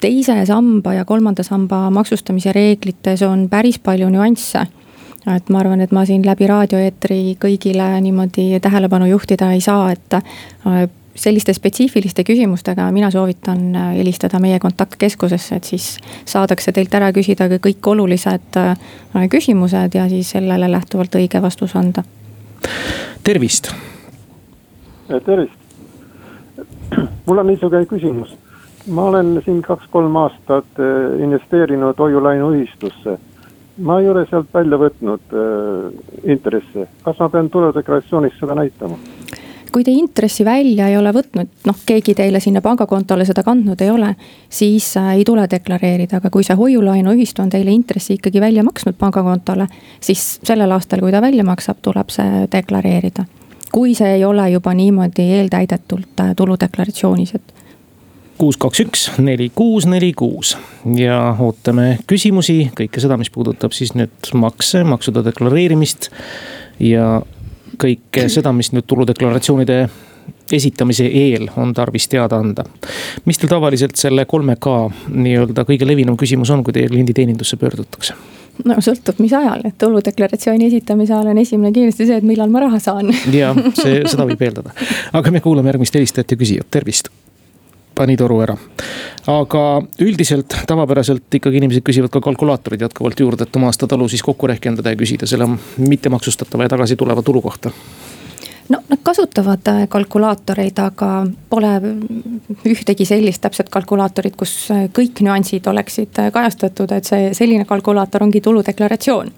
teise 0.00 0.46
samba 0.46 0.94
ja 0.94 1.04
kolmanda 1.04 1.42
samba 1.42 1.90
maksustamise 1.90 2.52
reeglites 2.52 3.22
on 3.22 3.48
päris 3.48 3.78
palju 3.78 4.08
nüansse 4.10 4.66
et 5.34 5.48
ma 5.50 5.58
arvan, 5.58 5.80
et 5.82 5.92
ma 5.94 6.04
siin 6.06 6.22
läbi 6.26 6.46
raadioeetri 6.46 7.36
kõigile 7.42 7.88
niimoodi 8.04 8.60
tähelepanu 8.62 9.08
juhtida 9.10 9.50
ei 9.56 9.62
saa, 9.64 9.90
et 9.90 10.14
äh, 10.18 10.86
selliste 11.18 11.54
spetsiifiliste 11.56 12.22
küsimustega 12.26 12.86
mina 12.94 13.10
soovitan 13.10 13.74
äh, 13.74 13.90
helistada 13.98 14.38
meie 14.42 14.60
kontaktkeskusesse, 14.62 15.58
et 15.58 15.72
siis 15.72 15.88
saadakse 16.28 16.72
teilt 16.76 16.94
ära 16.94 17.10
küsida 17.16 17.50
ka 17.50 17.58
kõik 17.66 17.90
olulised 17.94 18.60
äh, 18.62 19.26
küsimused 19.32 19.98
ja 19.98 20.06
siis 20.12 20.30
sellele 20.36 20.70
lähtuvalt 20.70 21.18
õige 21.18 21.42
vastus 21.42 21.74
anda. 21.76 22.04
tervist. 23.24 23.74
tervist. 25.24 25.54
mul 27.26 27.38
on 27.38 27.46
niisugune 27.46 27.86
küsimus 27.86 28.36
ma 28.86 29.04
olen 29.04 29.42
siin 29.44 29.62
kaks-kolm 29.62 30.16
aastat 30.16 30.78
eh, 30.78 31.22
investeerinud 31.22 31.98
hoiu-laenuühistusse. 31.98 33.18
ma 33.82 34.00
ei 34.00 34.08
ole 34.08 34.26
sealt 34.30 34.46
välja 34.54 34.78
võtnud 34.80 35.34
äh, 35.36 35.90
intresse, 36.32 36.86
kas 37.04 37.18
ma 37.20 37.28
pean 37.28 37.50
tuludeklaratsioonis 37.50 38.38
seda 38.40 38.54
näitama? 38.56 38.96
kui 39.72 39.84
te 39.84 39.92
intressi 39.92 40.44
välja 40.44 40.86
ei 40.88 40.96
ole 40.96 41.10
võtnud, 41.12 41.50
noh, 41.68 41.80
keegi 41.86 42.14
teile 42.16 42.40
sinna 42.40 42.62
pangakontole 42.64 43.26
seda 43.28 43.42
kandnud 43.44 43.82
ei 43.84 43.90
ole, 43.92 44.14
siis 44.48 44.88
äh, 44.96 45.10
ei 45.18 45.26
tule 45.28 45.44
deklareerida, 45.50 46.22
aga 46.22 46.30
kui 46.32 46.46
see 46.46 46.56
hoiu-laenuühistu 46.56 47.44
on 47.44 47.52
teile 47.52 47.74
intressi 47.74 48.16
ikkagi 48.16 48.40
välja 48.40 48.64
maksnud 48.64 48.96
pangakontole, 48.98 49.66
siis 50.00 50.38
sellel 50.46 50.72
aastal, 50.72 51.02
kui 51.04 51.12
ta 51.12 51.20
välja 51.20 51.44
maksab, 51.44 51.82
tuleb 51.82 52.14
see 52.14 52.46
deklareerida. 52.52 53.26
kui 53.72 53.92
see 53.94 54.14
ei 54.14 54.24
ole 54.24 54.48
juba 54.50 54.72
niimoodi 54.74 55.26
eeltäidetult 55.36 56.22
tuludeklaratsioonis, 56.36 57.34
et 57.34 57.55
kuus, 58.38 58.56
kaks, 58.60 58.80
üks, 58.84 59.06
neli, 59.22 59.50
kuus, 59.54 59.86
neli, 59.88 60.12
kuus 60.16 60.56
ja 60.96 61.18
ootame 61.40 61.96
küsimusi, 62.08 62.70
kõike 62.76 63.02
seda, 63.02 63.18
mis 63.20 63.30
puudutab 63.32 63.74
siis 63.76 63.94
nüüd 63.96 64.32
makse, 64.36 64.84
maksude 64.84 65.24
deklareerimist. 65.26 66.10
ja 66.80 67.22
kõike 67.80 68.28
seda, 68.32 68.52
mis 68.52 68.72
nüüd 68.72 68.86
tuludeklaratsioonide 68.88 69.86
esitamise 70.52 71.06
eel 71.06 71.48
on 71.56 71.74
tarvis 71.74 72.08
teada 72.08 72.38
anda. 72.38 72.64
mis 73.24 73.38
teil 73.38 73.50
tavaliselt 73.50 73.96
selle 73.96 74.24
kolme 74.24 74.56
K 74.60 74.78
nii-öelda 75.08 75.64
kõige 75.68 75.88
levinum 75.88 76.16
küsimus 76.16 76.50
on, 76.50 76.64
kui 76.64 76.76
teie 76.76 76.88
klienditeenindusse 76.92 77.56
pöördutakse? 77.56 78.14
no 78.64 78.78
sõltub, 78.80 79.20
mis 79.20 79.32
ajal, 79.36 79.64
et 79.68 79.78
tuludeklaratsiooni 79.78 80.68
esitamise 80.70 81.14
ajal 81.14 81.32
on 81.32 81.38
esimene 81.38 81.72
kindlasti 81.72 82.08
see, 82.08 82.20
et 82.20 82.26
millal 82.26 82.52
ma 82.52 82.64
raha 82.66 82.80
saan. 82.80 83.12
ja 83.32 83.52
see, 83.74 84.02
seda 84.04 84.28
võib 84.28 84.42
eeldada, 84.48 84.74
aga 85.12 85.32
me 85.32 85.44
kuulame 85.44 85.72
järgmist 85.72 85.96
helistajat 85.98 86.36
ja 86.36 86.44
küsijat, 86.44 86.70
tervist 86.70 87.12
pani 87.96 88.16
toru 88.16 88.40
ära. 88.44 88.56
aga 89.26 89.62
üldiselt 90.04 90.54
tavapäraselt 90.68 91.34
ikkagi 91.40 91.62
inimesed 91.62 91.84
küsivad 91.86 92.12
ka 92.12 92.20
kalkulaatorid 92.20 92.84
jätkuvalt 92.86 93.20
juurde, 93.20 93.48
et 93.48 93.56
oma 93.56 93.72
aastatalu 93.72 94.08
siis 94.08 94.22
kokku 94.22 94.46
rehkendada 94.46 94.92
ja 94.92 94.98
küsida 95.00 95.26
selle 95.26 95.48
mittemaksustatava 95.78 96.68
ja 96.68 96.76
tagasi 96.76 96.96
tuleva 96.96 97.22
tulu 97.26 97.42
kohta 97.42 97.72
no 98.68 98.80
nad 98.88 98.98
kasutavad 99.02 99.68
äh, 99.68 99.88
kalkulaatoreid, 99.88 100.78
aga 100.78 101.10
pole 101.50 101.72
ühtegi 102.66 103.06
sellist 103.06 103.42
täpset 103.44 103.70
kalkulaatorit, 103.72 104.36
kus 104.38 104.54
äh, 104.74 104.86
kõik 104.94 105.22
nüansid 105.26 105.66
oleksid 105.70 106.18
äh, 106.22 106.32
kajastatud, 106.34 106.92
et 106.92 107.08
see 107.08 107.30
selline 107.36 107.64
kalkulaator 107.68 108.26
ongi 108.26 108.42
tuludeklaratsioon. 108.44 109.32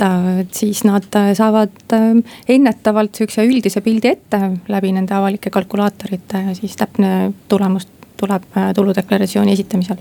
Et 0.00 0.40
et 0.40 0.54
siis 0.54 0.84
nad 0.84 1.04
äh, 1.16 1.32
saavad 1.34 1.92
äh, 1.92 2.22
ennetavalt 2.48 3.14
sihukese 3.14 3.44
üldise 3.46 3.80
pildi 3.80 4.08
ette 4.08 4.40
läbi 4.68 4.92
nende 4.92 5.14
avalike 5.14 5.50
kalkulaatorite 5.50 6.44
ja 6.48 6.54
siis 6.54 6.76
täpne 6.76 7.32
tulemus 7.48 7.88
tuleb 8.16 8.42
äh, 8.56 8.74
tuludeklaratsiooni 8.74 9.52
esitamisel. 9.52 9.96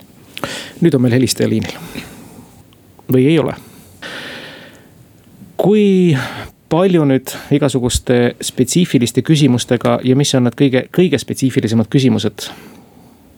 nüüd 0.81 0.95
on 0.95 1.01
meil 1.01 1.13
helistaja 1.13 1.49
liinil. 1.49 1.75
või 3.11 3.25
ei 3.27 3.39
ole? 3.39 3.53
kui 5.57 6.17
palju 6.69 7.05
nüüd 7.05 7.35
igasuguste 7.51 8.35
spetsiifiliste 8.41 9.21
küsimustega 9.21 9.99
ja 10.03 10.15
mis 10.15 10.35
on 10.35 10.47
need 10.47 10.55
kõige, 10.55 10.85
kõige 10.95 11.19
spetsiifilisemad 11.19 11.89
küsimused 11.89 12.49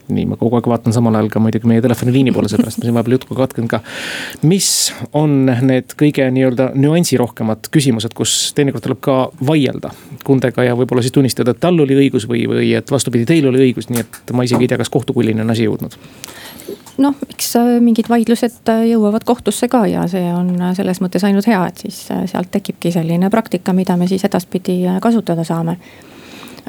nii, 0.08 0.26
ma 0.32 0.38
kogu 0.40 0.58
aeg 0.58 0.68
vaatan 0.70 0.94
samal 0.94 1.14
ajal 1.18 1.30
ka 1.32 1.42
muidugi 1.42 1.68
meie 1.70 1.82
telefoniliini 1.84 2.34
poole, 2.34 2.50
seepärast 2.50 2.80
ma 2.80 2.86
siin 2.86 2.96
vahepeal 2.96 3.16
juttu 3.16 3.38
katken 3.38 3.68
ka. 3.70 3.82
mis 4.42 4.68
on 5.12 5.46
need 5.46 5.94
kõige 5.98 6.28
nii-öelda 6.34 6.72
nüansirohkemad 6.74 7.70
küsimused, 7.74 8.14
kus 8.18 8.52
teinekord 8.56 8.86
tuleb 8.86 9.02
ka 9.04 9.18
vaielda 9.46 9.92
kundega 10.26 10.66
ja 10.66 10.76
võib-olla 10.78 11.04
siis 11.04 11.14
tunnistada, 11.14 11.54
et 11.54 11.62
tal 11.62 11.80
oli 11.82 11.98
õigus 12.04 12.28
või, 12.30 12.46
või 12.50 12.72
et 12.78 12.90
vastupidi, 12.90 13.28
teil 13.28 13.48
oli 13.50 13.68
õigus, 13.68 13.90
nii 13.92 14.04
et 14.04 14.34
ma 14.36 14.46
isegi 14.46 14.66
ei 14.66 14.72
tea, 14.72 14.80
kas 14.82 14.92
kohtukullini 14.92 15.44
on 15.44 15.54
asi 15.54 15.68
jõudnud 15.68 15.98
noh, 17.00 17.16
eks 17.30 17.56
äh, 17.56 17.72
mingid 17.82 18.08
vaidlused 18.12 18.68
äh, 18.70 18.84
jõuavad 18.92 19.24
kohtusse 19.28 19.68
ka 19.72 19.84
ja 19.90 20.04
see 20.10 20.24
on 20.34 20.54
äh, 20.60 20.72
selles 20.76 21.00
mõttes 21.04 21.24
ainult 21.26 21.48
hea, 21.48 21.60
et 21.68 21.84
siis 21.86 21.98
sealt 22.08 22.50
tekibki 22.52 22.92
selline 22.94 23.30
praktika, 23.32 23.74
mida 23.76 23.96
me 23.96 24.08
siis 24.10 24.24
edaspidi 24.28 24.82
kasutada 25.02 25.44
saame 25.48 25.78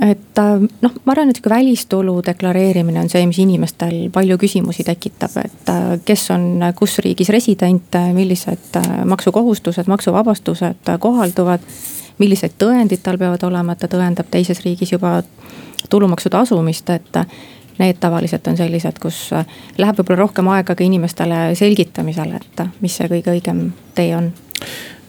et 0.02 0.38
äh, 0.38 0.60
noh, 0.82 0.94
ma 1.06 1.14
arvan, 1.14 1.30
et 1.30 1.38
sihuke 1.38 1.52
välistulu 1.54 2.16
deklareerimine 2.26 3.04
on 3.04 3.10
see, 3.12 3.24
mis 3.30 3.40
inimestel 3.44 4.10
palju 4.14 4.38
küsimusi 4.42 4.86
tekitab, 4.88 5.36
et 5.44 5.72
äh, 5.72 5.82
kes 6.06 6.26
on 6.34 6.64
kus 6.78 6.98
riigis 7.06 7.30
resident, 7.34 7.98
millised 8.14 8.80
äh, 8.80 8.94
maksukohustused, 9.06 9.90
maksuvabastused 9.92 10.96
kohalduvad. 11.00 11.68
millised 12.18 12.54
tõendid 12.62 13.02
tal 13.04 13.18
peavad 13.18 13.42
olema, 13.44 13.74
et 13.74 13.80
ta 13.82 13.88
tõendab 13.90 14.28
teises 14.32 14.60
riigis 14.62 14.92
juba 14.92 15.24
tulumaksu 15.90 16.30
tasumist, 16.30 16.90
et 16.90 17.18
need 17.80 17.98
tavaliselt 18.00 18.48
on 18.48 18.58
sellised, 18.58 19.00
kus 19.02 19.32
läheb 19.78 19.98
võib-olla 19.98 20.20
rohkem 20.20 20.48
aega 20.54 20.76
ka 20.76 20.86
inimestele 20.86 21.56
selgitamisele, 21.58 22.38
et 22.38 22.64
mis 22.86 22.96
see 22.96 23.10
kõige 23.10 23.34
õigem 23.34 23.66
tee 23.98 24.14
on. 24.16 24.30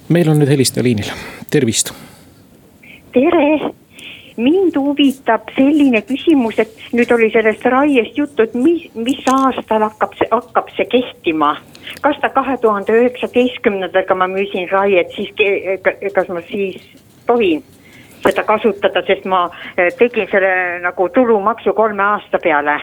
meil 0.09 0.33
on 0.33 0.41
nüüd 0.41 0.49
helistaja 0.49 0.85
liinil, 0.85 1.13
tervist. 1.53 1.93
tere 3.13 3.75
mind 4.37 4.77
huvitab 4.77 5.51
selline 5.57 6.03
küsimus, 6.03 6.59
et 6.59 6.73
nüüd 6.93 7.11
oli 7.15 7.31
sellest 7.33 7.65
raiest 7.71 8.19
juttu, 8.19 8.43
et 8.43 8.55
mis, 8.55 8.89
mis 8.95 9.23
aastal 9.31 9.87
hakkab 9.87 10.17
see, 10.19 10.29
hakkab 10.31 10.73
see 10.77 10.89
kehtima. 10.91 11.57
kas 12.01 12.19
ta 12.21 12.29
kahe 12.29 12.57
tuhande 12.61 12.93
üheksateistkümnendaga 12.93 14.15
ma 14.15 14.27
müüsin 14.27 14.69
raiet, 14.73 15.13
siis 15.17 15.31
kas 16.15 16.29
ma 16.29 16.43
siis 16.51 16.83
tohin 17.27 17.65
seda 18.25 18.43
kasutada, 18.43 19.03
sest 19.07 19.25
ma 19.29 19.47
eh, 19.77 19.93
tegin 19.99 20.29
selle 20.31 20.81
nagu 20.83 21.09
tulumaksu 21.09 21.73
kolme 21.73 22.03
aasta 22.03 22.39
peale 22.43 22.79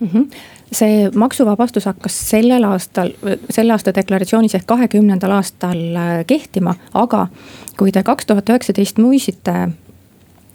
mm. 0.00 0.08
-hmm 0.12 0.28
see 0.72 1.10
maksuvabastus 1.14 1.84
hakkas 1.86 2.30
sellel 2.30 2.64
aastal, 2.64 3.12
selle 3.50 3.72
aasta 3.72 3.94
deklaratsioonis 3.94 4.54
ehk 4.58 4.66
kahekümnendal 4.66 5.30
aastal 5.38 5.78
äh, 5.96 6.24
kehtima, 6.26 6.74
aga 6.94 7.26
kui 7.78 7.92
te 7.92 8.02
kaks 8.02 8.26
tuhat 8.26 8.50
üheksateist 8.50 8.98
muisite 8.98 9.68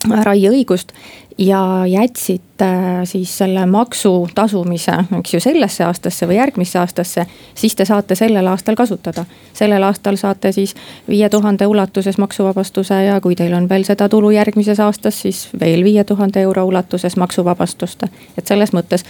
raieõigust 0.09 0.93
ja 1.37 1.83
jätsite 1.87 2.65
äh, 2.65 3.03
siis 3.03 3.37
selle 3.37 3.65
maksu 3.65 4.29
tasumise, 4.35 4.91
eks 5.19 5.33
ju, 5.33 5.39
sellesse 5.39 5.83
aastasse 5.83 6.27
või 6.27 6.35
järgmisse 6.35 6.79
aastasse, 6.79 7.25
siis 7.55 7.75
te 7.75 7.85
saate 7.85 8.15
sellel 8.15 8.47
aastal 8.47 8.75
kasutada. 8.75 9.25
sellel 9.53 9.83
aastal 9.83 10.15
saate 10.15 10.51
siis 10.51 10.75
viie 11.09 11.29
tuhande 11.29 11.67
ulatuses 11.67 12.17
maksuvabastuse 12.17 13.03
ja 13.03 13.21
kui 13.21 13.35
teil 13.35 13.53
on 13.53 13.69
veel 13.69 13.83
seda 13.83 14.09
tulu 14.09 14.31
järgmises 14.31 14.79
aastas, 14.79 15.21
siis 15.21 15.47
veel 15.59 15.83
viie 15.83 16.03
tuhande 16.03 16.41
euro 16.41 16.65
ulatuses 16.65 17.17
maksuvabastust. 17.17 18.03
et 18.37 18.47
selles 18.47 18.73
mõttes 18.73 19.05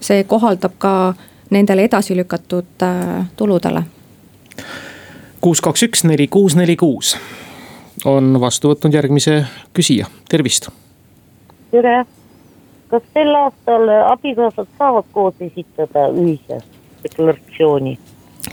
see 0.00 0.24
kohaldab 0.24 0.72
ka 0.78 1.14
nendele 1.50 1.84
edasi 1.84 2.16
lükatud 2.16 2.82
äh, 2.82 3.24
tuludele. 3.36 3.82
kuus, 5.40 5.60
kaks, 5.60 5.82
üks, 5.82 6.04
neli, 6.04 6.28
kuus, 6.28 6.56
neli, 6.56 6.76
kuus 6.76 7.16
on 8.04 8.40
vastu 8.40 8.72
võtnud 8.72 8.94
järgmise 8.94 9.44
küsija, 9.72 10.06
tervist 10.28 10.70
tere. 11.74 12.04
kas 12.88 13.02
sel 13.14 13.34
aastal 13.34 13.88
abikaasad 14.12 14.66
saavad 14.78 15.06
koos 15.12 15.34
esitada 15.40 16.08
ühise 16.08 16.60
deklaratsiooni? 17.02 17.98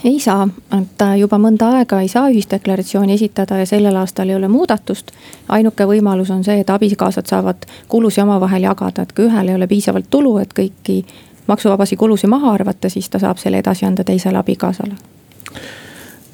ei 0.03 0.19
saa, 0.19 0.47
et 0.77 1.03
juba 1.19 1.37
mõnda 1.37 1.67
aega 1.77 1.99
ei 2.01 2.07
saa 2.07 2.29
ühisdeklaratsiooni 2.31 3.17
esitada 3.19 3.59
ja 3.61 3.67
sellel 3.69 3.95
aastal 4.01 4.29
ei 4.29 4.35
ole 4.35 4.47
muudatust. 4.47 5.11
ainuke 5.49 5.85
võimalus 5.85 6.31
on 6.31 6.43
see, 6.43 6.59
et 6.63 6.69
abikaasad 6.69 7.29
saavad 7.29 7.67
kulusid 7.87 8.23
omavahel 8.23 8.69
jagada, 8.69 9.05
et 9.05 9.13
kui 9.13 9.27
ühel 9.29 9.53
ei 9.53 9.59
ole 9.59 9.67
piisavalt 9.67 10.09
tulu, 10.09 10.37
et 10.37 10.53
kõiki 10.59 11.03
maksuvabasi 11.47 11.95
kulusid 11.95 12.29
maha 12.29 12.53
arvata, 12.53 12.89
siis 12.89 13.09
ta 13.09 13.19
saab 13.19 13.37
selle 13.37 13.61
edasi 13.61 13.85
anda 13.85 14.03
teisele 14.03 14.37
abikaasale. 14.37 14.95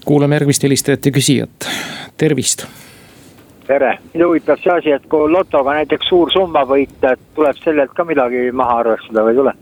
kuulame 0.06 0.36
järgmist 0.36 0.64
helistajat 0.64 1.06
ja 1.06 1.12
küsijat, 1.12 1.72
tervist 2.18 2.68
tere, 3.68 3.94
mind 4.14 4.26
huvitab 4.26 4.60
see 4.64 4.74
asi, 4.74 4.92
et 4.96 5.08
kui 5.12 5.30
lotoga 5.32 5.76
näiteks 5.78 6.10
suur 6.10 6.32
summa 6.34 6.64
võita, 6.68 7.14
et 7.14 7.24
tuleb 7.36 7.58
sellelt 7.64 7.94
ka 7.96 8.06
midagi 8.08 8.48
maha 8.56 8.82
arvestada 8.84 9.26
või 9.26 9.36
ei 9.36 9.42
tule? 9.42 9.54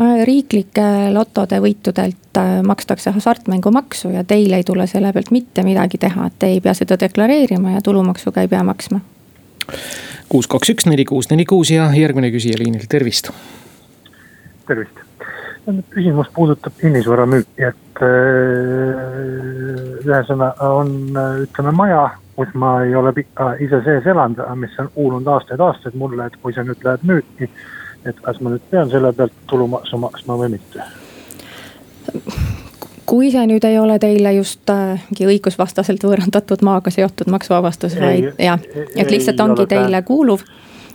Äh, 0.00 0.22
riiklike 0.28 0.86
lotode 1.12 1.58
võitudelt 1.60 2.38
äh, 2.40 2.60
makstakse 2.66 3.12
hasartmängumaksu 3.16 4.14
ja 4.14 4.24
teil 4.24 4.54
ei 4.56 4.64
tule 4.64 4.86
selle 4.90 5.12
pealt 5.12 5.32
mitte 5.34 5.64
midagi 5.66 6.00
teha, 6.00 6.28
et 6.30 6.38
te 6.38 6.52
ei 6.54 6.62
pea 6.64 6.74
seda 6.78 6.96
deklareerima 7.00 7.76
ja 7.76 7.82
tulumaksu 7.84 8.32
ka 8.32 8.44
ei 8.46 8.48
pea 8.48 8.62
maksma. 8.64 9.02
kuus, 10.30 10.46
kaks, 10.46 10.72
üks, 10.76 10.86
neli, 10.88 11.04
kuus, 11.04 11.28
neli, 11.30 11.44
kuus 11.44 11.74
ja 11.74 11.90
järgmine 11.94 12.30
küsija 12.32 12.58
liinil, 12.58 12.86
tervist. 12.88 13.32
tervist, 14.70 15.04
küsimus 15.90 16.30
puudutab 16.34 16.72
kinnisvara 16.80 17.26
müüki, 17.26 17.66
et 17.68 18.04
äh, 18.06 18.08
ühesõnaga 20.06 20.70
on, 20.80 20.96
ütleme 21.44 21.74
maja 21.76 22.06
kus 22.36 22.54
ma 22.54 22.76
ei 22.84 22.94
ole 22.94 23.12
pikka 23.12 23.54
ise 23.60 23.82
sees 23.84 24.06
elanud, 24.06 24.40
mis 24.60 24.78
on 24.78 24.90
kuulunud 24.94 25.28
aastaid-aastaid 25.34 25.98
mulle, 25.98 26.26
et 26.26 26.38
kui 26.42 26.54
see 26.56 26.64
nüüd 26.64 26.86
läheb 26.86 27.04
müüki, 27.12 27.50
et 28.04 28.24
kas 28.24 28.40
ma 28.40 28.54
nüüd 28.54 28.64
pean 28.70 28.90
selle 28.90 29.12
pealt 29.12 29.36
tulumaksu 29.50 30.00
maksma 30.00 30.38
või 30.40 30.54
mitte 30.56 30.88
kui 33.10 33.30
see 33.34 33.42
nüüd 33.50 33.64
ei 33.66 33.78
ole 33.80 33.98
teile 34.02 34.32
just 34.36 34.70
äh, 34.70 35.02
õigusvastaselt 35.26 36.04
võõrandatud 36.06 36.62
maaga 36.66 36.92
seotud 36.94 37.30
maksuvabastus, 37.32 37.96
vaid 37.98 38.38
jah, 38.38 38.60
et 38.94 39.10
lihtsalt 39.10 39.40
ongi 39.42 39.66
teile 39.70 40.02
kuuluv, 40.06 40.44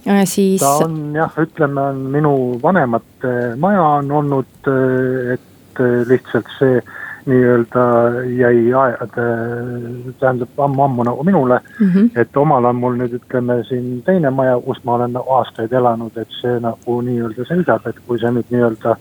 äh, 0.08 0.24
siis. 0.30 0.64
ta 0.64 0.88
on 0.88 1.16
jah, 1.18 1.36
ütleme, 1.44 1.90
on 1.92 2.06
minu 2.14 2.36
vanemate 2.64 3.34
maja 3.60 3.84
on 4.00 4.14
olnud, 4.22 4.72
äh, 4.72 5.36
et 5.36 5.84
lihtsalt 6.08 6.48
see 6.60 6.80
nii-öelda 7.26 7.84
jäi 8.38 8.74
aed, 8.74 9.18
tähendab 10.20 10.60
ammu-ammu 10.68 11.04
nagu 11.04 11.24
minule 11.24 11.60
mm. 11.80 11.88
-hmm. 11.88 12.10
et 12.22 12.38
omal 12.38 12.66
on 12.66 12.76
mul 12.76 12.98
nüüd 13.02 13.18
ütleme 13.18 13.64
siin 13.64 14.04
teine 14.06 14.30
maja, 14.30 14.60
kus 14.66 14.84
ma 14.84 14.96
olen 15.00 15.18
aastaid 15.18 15.74
elanud, 15.74 16.18
et 16.18 16.40
see 16.42 16.60
nagu 16.60 17.02
nii-öelda 17.02 17.48
seisab, 17.48 17.88
et 17.88 18.00
kui 18.08 18.20
see 18.20 18.32
nüüd 18.32 18.52
nii-öelda 18.54 18.98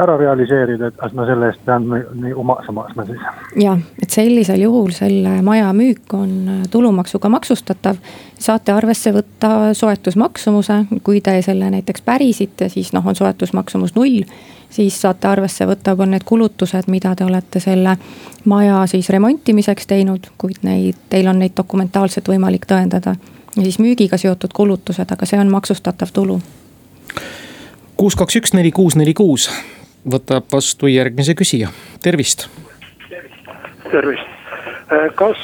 ära 0.00 0.16
realiseerida, 0.16 0.90
et 0.90 0.96
kas 0.96 1.12
ma 1.16 1.26
selle 1.28 1.50
eest 1.50 1.64
pean 1.66 1.88
nii 2.22 2.32
omakse 2.34 2.72
maksma 2.72 3.04
siis. 3.08 3.24
jah, 3.56 3.80
et 4.02 4.10
sellisel 4.10 4.60
juhul 4.60 4.92
selle 4.96 5.40
maja 5.42 5.72
müük 5.76 6.14
on 6.16 6.64
tulumaksuga 6.70 7.28
maksustatav. 7.28 7.96
saate 8.38 8.72
arvesse 8.72 9.12
võtta 9.12 9.74
soetusmaksumuse, 9.76 10.84
kui 11.02 11.20
te 11.20 11.42
selle 11.42 11.70
näiteks 11.70 12.02
pärisite, 12.02 12.68
siis 12.68 12.92
noh, 12.92 13.06
on 13.06 13.16
soetusmaksumus 13.16 13.94
null 13.94 14.24
siis 14.70 15.00
saate 15.00 15.28
arvesse 15.28 15.66
võtta 15.66 15.96
ka 15.96 16.06
need 16.06 16.24
kulutused, 16.24 16.88
mida 16.88 17.14
te 17.16 17.24
olete 17.24 17.60
selle 17.60 17.96
maja 18.44 18.84
siis 18.86 19.10
remontimiseks 19.10 19.86
teinud, 19.86 20.30
kuid 20.38 20.62
neid, 20.62 20.98
teil 21.10 21.28
on 21.28 21.38
neid 21.42 21.56
dokumentaalselt 21.56 22.28
võimalik 22.28 22.66
tõendada. 22.66 23.16
ja 23.56 23.62
siis 23.62 23.78
müügiga 23.78 24.18
seotud 24.18 24.52
kulutused, 24.54 25.12
aga 25.12 25.26
see 25.26 25.38
on 25.40 25.50
maksustatav 25.50 26.12
tulu. 26.12 26.40
kuus, 27.96 28.16
kaks, 28.16 28.36
üks, 28.36 28.54
neli, 28.54 28.70
kuus, 28.70 28.96
neli, 28.96 29.14
kuus 29.14 29.50
võtab 30.08 30.48
vastu 30.52 30.86
järgmise 30.86 31.34
küsija, 31.34 31.68
tervist. 32.02 32.48
tervist, 33.90 34.28
kas 35.14 35.36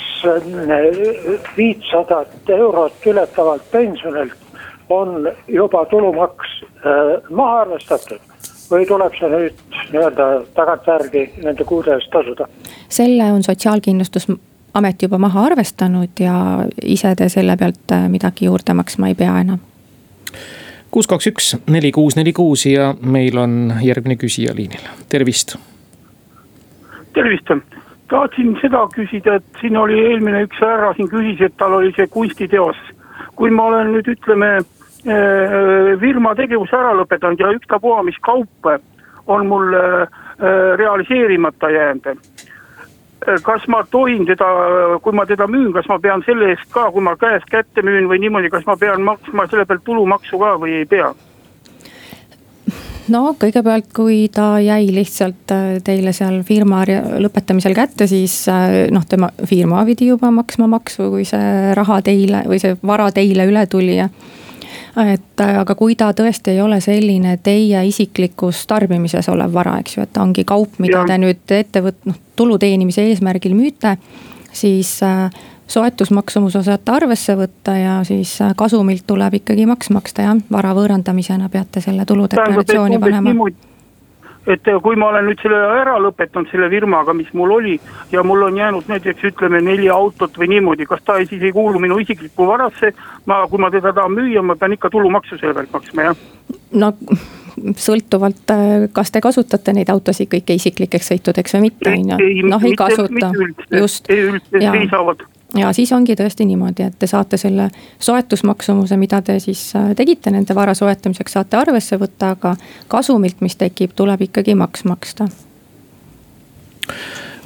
viitsadat 1.57 2.51
eurot 2.51 3.07
ületavalt 3.07 3.71
pensionilt 3.71 4.47
on 4.89 5.33
juba 5.49 5.85
tulumaks 5.91 6.63
äh, 6.63 7.31
maha 7.31 7.61
arvestatud? 7.61 8.36
Või 8.71 8.87
tuleb 8.89 9.15
see 9.19 9.31
nüüd 9.31 9.63
nii-öelda 9.93 10.27
tagantjärgi 10.57 11.25
nende 11.45 11.65
kuude 11.65 11.95
eest 11.95 12.11
tasuda? 12.13 12.49
selle 12.89 13.31
on 13.33 13.43
sotsiaalkindlustusamet 13.43 15.03
juba 15.03 15.19
maha 15.19 15.47
arvestanud 15.51 16.21
ja 16.21 16.37
ise 16.83 17.15
te 17.17 17.29
selle 17.33 17.57
pealt 17.57 17.93
äh, 17.93 18.09
midagi 18.13 18.51
juurde 18.51 18.75
maksma 18.75 19.09
ei 19.13 19.15
pea 19.15 19.39
enam. 19.41 19.63
kuus, 20.91 21.07
kaks, 21.07 21.31
üks, 21.33 21.55
neli, 21.71 21.93
kuus, 21.93 22.17
neli, 22.17 22.33
kuus 22.33 22.67
ja 22.67 22.95
meil 23.01 23.39
on 23.39 23.75
järgmine 23.83 24.19
küsija 24.21 24.55
liinil, 24.57 24.87
tervist. 25.09 25.57
tervist, 27.15 27.53
tahtsin 28.11 28.57
seda 28.61 28.87
küsida, 28.95 29.41
et 29.41 29.61
siin 29.61 29.77
oli 29.77 29.99
eelmine 30.11 30.45
üks 30.47 30.61
härra 30.63 30.93
siin 30.97 31.11
küsis, 31.11 31.43
et 31.43 31.57
tal 31.59 31.79
oli 31.81 31.93
see 31.97 32.07
kunstiteos. 32.07 32.77
kui 33.37 33.51
ma 33.51 33.67
olen 33.69 33.93
nüüd 33.93 34.07
ütleme 34.09 34.49
firma 36.01 36.35
tegevuse 36.35 36.75
ära 36.75 36.93
lõpetanud 36.99 37.39
ja 37.39 37.53
ükstapuha, 37.55 38.03
mis 38.03 38.17
kaup 38.27 38.67
on 39.27 39.47
mul 39.47 39.75
äh, 39.75 40.09
realiseerimata 40.77 41.71
jäänud. 41.71 42.07
Äh, 42.07 43.43
kas 43.43 43.69
ma 43.69 43.85
tohin 43.91 44.27
teda, 44.27 44.47
kui 45.03 45.13
ma 45.13 45.27
teda 45.27 45.47
müün, 45.47 45.73
kas 45.73 45.89
ma 45.89 45.99
pean 45.99 46.23
selle 46.27 46.53
eest 46.55 46.69
ka, 46.71 46.91
kui 46.93 47.03
ma 47.03 47.17
käest 47.17 47.49
kätte 47.51 47.83
müün 47.83 48.09
või 48.11 48.21
niimoodi, 48.23 48.51
kas 48.51 48.67
ma 48.67 48.77
pean 48.77 49.03
maksma 49.03 49.47
selle 49.51 49.67
pealt 49.67 49.85
tulumaksu 49.85 50.39
ka 50.39 50.59
või 50.63 50.81
ei 50.83 50.87
pea? 50.87 51.15
no 53.09 53.37
kõigepealt, 53.39 53.93
kui 53.95 54.25
ta 54.35 54.57
jäi 54.59 54.89
lihtsalt 54.91 55.53
teile 55.87 56.13
seal 56.13 56.41
firma 56.47 56.81
lõpetamisel 57.23 57.75
kätte, 57.75 58.09
siis 58.11 58.35
noh, 58.91 59.05
tema 59.07 59.29
firma 59.47 59.85
pidi 59.87 60.09
juba 60.11 60.33
maksma 60.35 60.67
maksu, 60.71 61.07
kui 61.13 61.23
see 61.25 61.75
raha 61.79 62.01
teile 62.03 62.43
või 62.51 62.59
see 62.59 62.75
vara 62.83 63.07
teile 63.15 63.47
üle 63.47 63.63
tuli 63.71 64.01
ja 64.01 64.09
et 64.97 65.41
äh, 65.41 65.59
aga 65.61 65.75
kui 65.77 65.97
ta 65.97 66.11
tõesti 66.17 66.55
ei 66.55 66.61
ole 66.65 66.81
selline 66.81 67.37
teie 67.45 67.83
isiklikus 67.89 68.65
tarbimises 68.67 69.29
olev 69.29 69.53
vara, 69.53 69.77
eks 69.83 69.99
ju, 69.99 70.07
et 70.07 70.13
ta 70.13 70.23
ongi 70.25 70.45
kaup, 70.49 70.79
mida 70.83 71.03
ja. 71.03 71.09
te 71.11 71.19
nüüd 71.21 71.57
ettevõt-, 71.59 72.07
noh 72.09 72.17
tulu 72.37 72.59
teenimise 72.61 73.05
eesmärgil 73.11 73.55
müüte. 73.57 73.97
siis 74.53 75.03
äh, 75.03 75.31
soetusmaksumuse 75.69 76.63
saate 76.63 76.93
arvesse 76.93 77.37
võtta 77.37 77.77
ja 77.77 77.95
siis 78.05 78.39
äh, 78.41 78.55
kasumilt 78.57 79.07
tuleb 79.07 79.35
ikkagi 79.41 79.67
maks 79.67 79.91
maksta 79.91 80.29
jah, 80.29 80.37
vara 80.53 80.73
võõrandamisena 80.77 81.49
peate 81.53 81.81
selle 81.85 82.05
tuludeklaratsiooni 82.09 82.99
panema 82.99 83.35
et 84.47 84.69
kui 84.83 84.97
ma 84.97 85.11
olen 85.11 85.27
nüüd 85.29 85.41
selle 85.43 85.59
ära 85.81 85.97
lõpetanud, 86.03 86.51
selle 86.51 86.69
firmaga, 86.73 87.15
mis 87.17 87.31
mul 87.37 87.57
oli 87.59 87.77
ja 88.13 88.23
mul 88.27 88.47
on 88.49 88.59
jäänud 88.59 88.91
näiteks 88.91 89.31
ütleme 89.33 89.61
neli 89.65 89.89
autot 89.93 90.39
või 90.39 90.51
niimoodi, 90.55 90.87
kas 90.87 91.03
ta 91.05 91.19
siis 91.25 91.43
ei 91.43 91.55
kuulu 91.55 91.83
minu 91.83 91.99
isiklikku 92.03 92.47
varasse. 92.47 92.93
ma, 93.27 93.43
kui 93.51 93.59
ma 93.59 93.71
teda 93.71 93.93
tahan 93.93 94.15
müüa, 94.15 94.43
ma 94.43 94.57
pean 94.57 94.77
ikka 94.77 94.91
tulumaksu 94.91 95.39
selle 95.39 95.55
pealt 95.55 95.73
maksma, 95.73 96.11
jah. 96.11 96.27
no 96.73 96.93
sõltuvalt, 97.77 98.45
äh, 98.53 98.89
kas 98.93 99.11
te 99.11 99.23
kasutate 99.25 99.73
neid 99.73 99.91
autosid 99.91 100.29
kõiki 100.33 100.59
isiklikeks 100.61 101.09
sõitudeks 101.13 101.57
või 101.57 101.71
mitte, 101.71 101.95
on 101.95 102.13
ju. 102.15 102.51
noh, 102.51 102.69
ei 102.69 102.77
kasuta, 102.79 103.33
just. 103.73 104.11
ei 104.11 104.29
üldse, 104.29 104.61
ei 104.61 104.91
saavad 104.93 105.25
ja 105.57 105.73
siis 105.73 105.93
ongi 105.93 106.17
tõesti 106.19 106.47
niimoodi, 106.49 106.87
et 106.87 106.99
te 106.99 107.07
saate 107.11 107.39
selle 107.41 107.69
soetusmaksumuse, 107.99 108.97
mida 108.97 109.23
te 109.23 109.39
siis 109.43 109.69
äh, 109.77 109.93
tegite 109.97 110.31
nende 110.31 110.55
vara 110.55 110.75
soetamiseks, 110.75 111.37
saate 111.39 111.57
arvesse 111.57 111.99
võtta, 112.01 112.33
aga 112.37 112.57
kasumilt, 112.89 113.41
mis 113.41 113.57
tekib, 113.57 113.95
tuleb 113.97 114.27
ikkagi 114.29 114.55
maks 114.55 114.85
maksta 114.85 115.29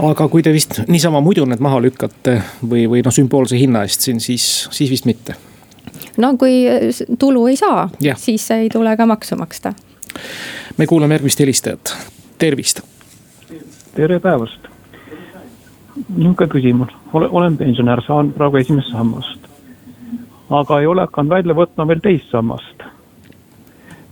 aga 0.00 0.28
kui 0.28 0.42
te 0.42 0.52
vist 0.52 0.82
niisama 0.88 1.20
muidu 1.24 1.44
need 1.48 1.60
maha 1.60 1.80
lükkate 1.80 2.40
või, 2.64 2.86
või 2.88 3.04
noh, 3.04 3.14
sümboolse 3.14 3.58
hinna 3.60 3.84
eest 3.86 4.04
siin, 4.04 4.20
siis, 4.20 4.68
siis 4.70 4.90
vist 4.90 5.08
mitte. 5.08 5.36
no 6.16 6.34
kui 6.40 6.64
tulu 7.18 7.46
ei 7.46 7.56
saa, 7.56 7.88
siis 8.16 8.50
ei 8.56 8.68
tule 8.72 8.96
ka 8.96 9.06
maksu 9.06 9.36
maksta 9.40 9.74
me 10.76 10.86
kuulame 10.86 11.14
järgmist 11.14 11.38
helistajat, 11.38 11.96
tervist. 12.38 12.80
tere 13.94 14.20
päevast. 14.20 14.69
Niisugune 15.96 16.48
küsimus, 16.48 16.94
olen 17.12 17.56
pensionär, 17.56 18.02
saan 18.06 18.32
praegu 18.32 18.60
esimest 18.60 18.92
sammast. 18.92 19.48
aga 20.50 20.80
ei 20.80 20.86
ole 20.86 21.04
hakanud 21.06 21.30
välja 21.30 21.54
võtma 21.54 21.86
veel 21.88 22.00
teist 22.00 22.30
sammast. 22.30 22.86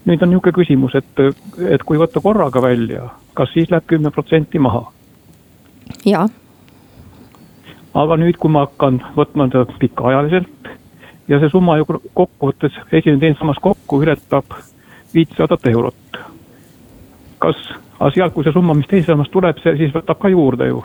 nüüd 0.06 0.22
on 0.22 0.30
niisugune 0.30 0.52
küsimus, 0.52 0.94
et, 0.94 1.24
et 1.70 1.82
kui 1.82 1.98
võtta 1.98 2.20
korraga 2.20 2.62
välja, 2.62 3.08
kas 3.34 3.52
siis 3.54 3.70
läheb 3.70 3.86
kümme 3.86 4.10
protsenti 4.10 4.58
maha? 4.58 4.84
jaa. 6.04 6.28
aga 7.94 8.16
nüüd, 8.16 8.36
kui 8.36 8.50
ma 8.50 8.66
hakkan 8.66 9.02
võtma 9.16 9.48
seda 9.52 9.78
pikaajaliselt 9.78 10.72
ja 11.28 11.38
see 11.40 11.50
summa 11.52 11.76
ju 11.78 11.86
kokkuvõttes, 12.14 12.76
esimene, 12.92 13.20
teine 13.20 13.38
sammas 13.38 13.60
kokku 13.62 14.02
ületab 14.02 14.56
viitsadat 15.14 15.66
eurot. 15.66 15.94
kas, 17.38 17.56
aga 17.98 18.10
sealt, 18.14 18.34
kui 18.34 18.46
see 18.46 18.54
summa, 18.54 18.76
mis 18.78 18.86
teise 18.90 19.10
sambast 19.10 19.32
tuleb, 19.34 19.58
see 19.62 19.74
siis 19.80 19.92
võtab 19.94 20.20
ka 20.22 20.30
juurde 20.32 20.68
ju, 20.70 20.84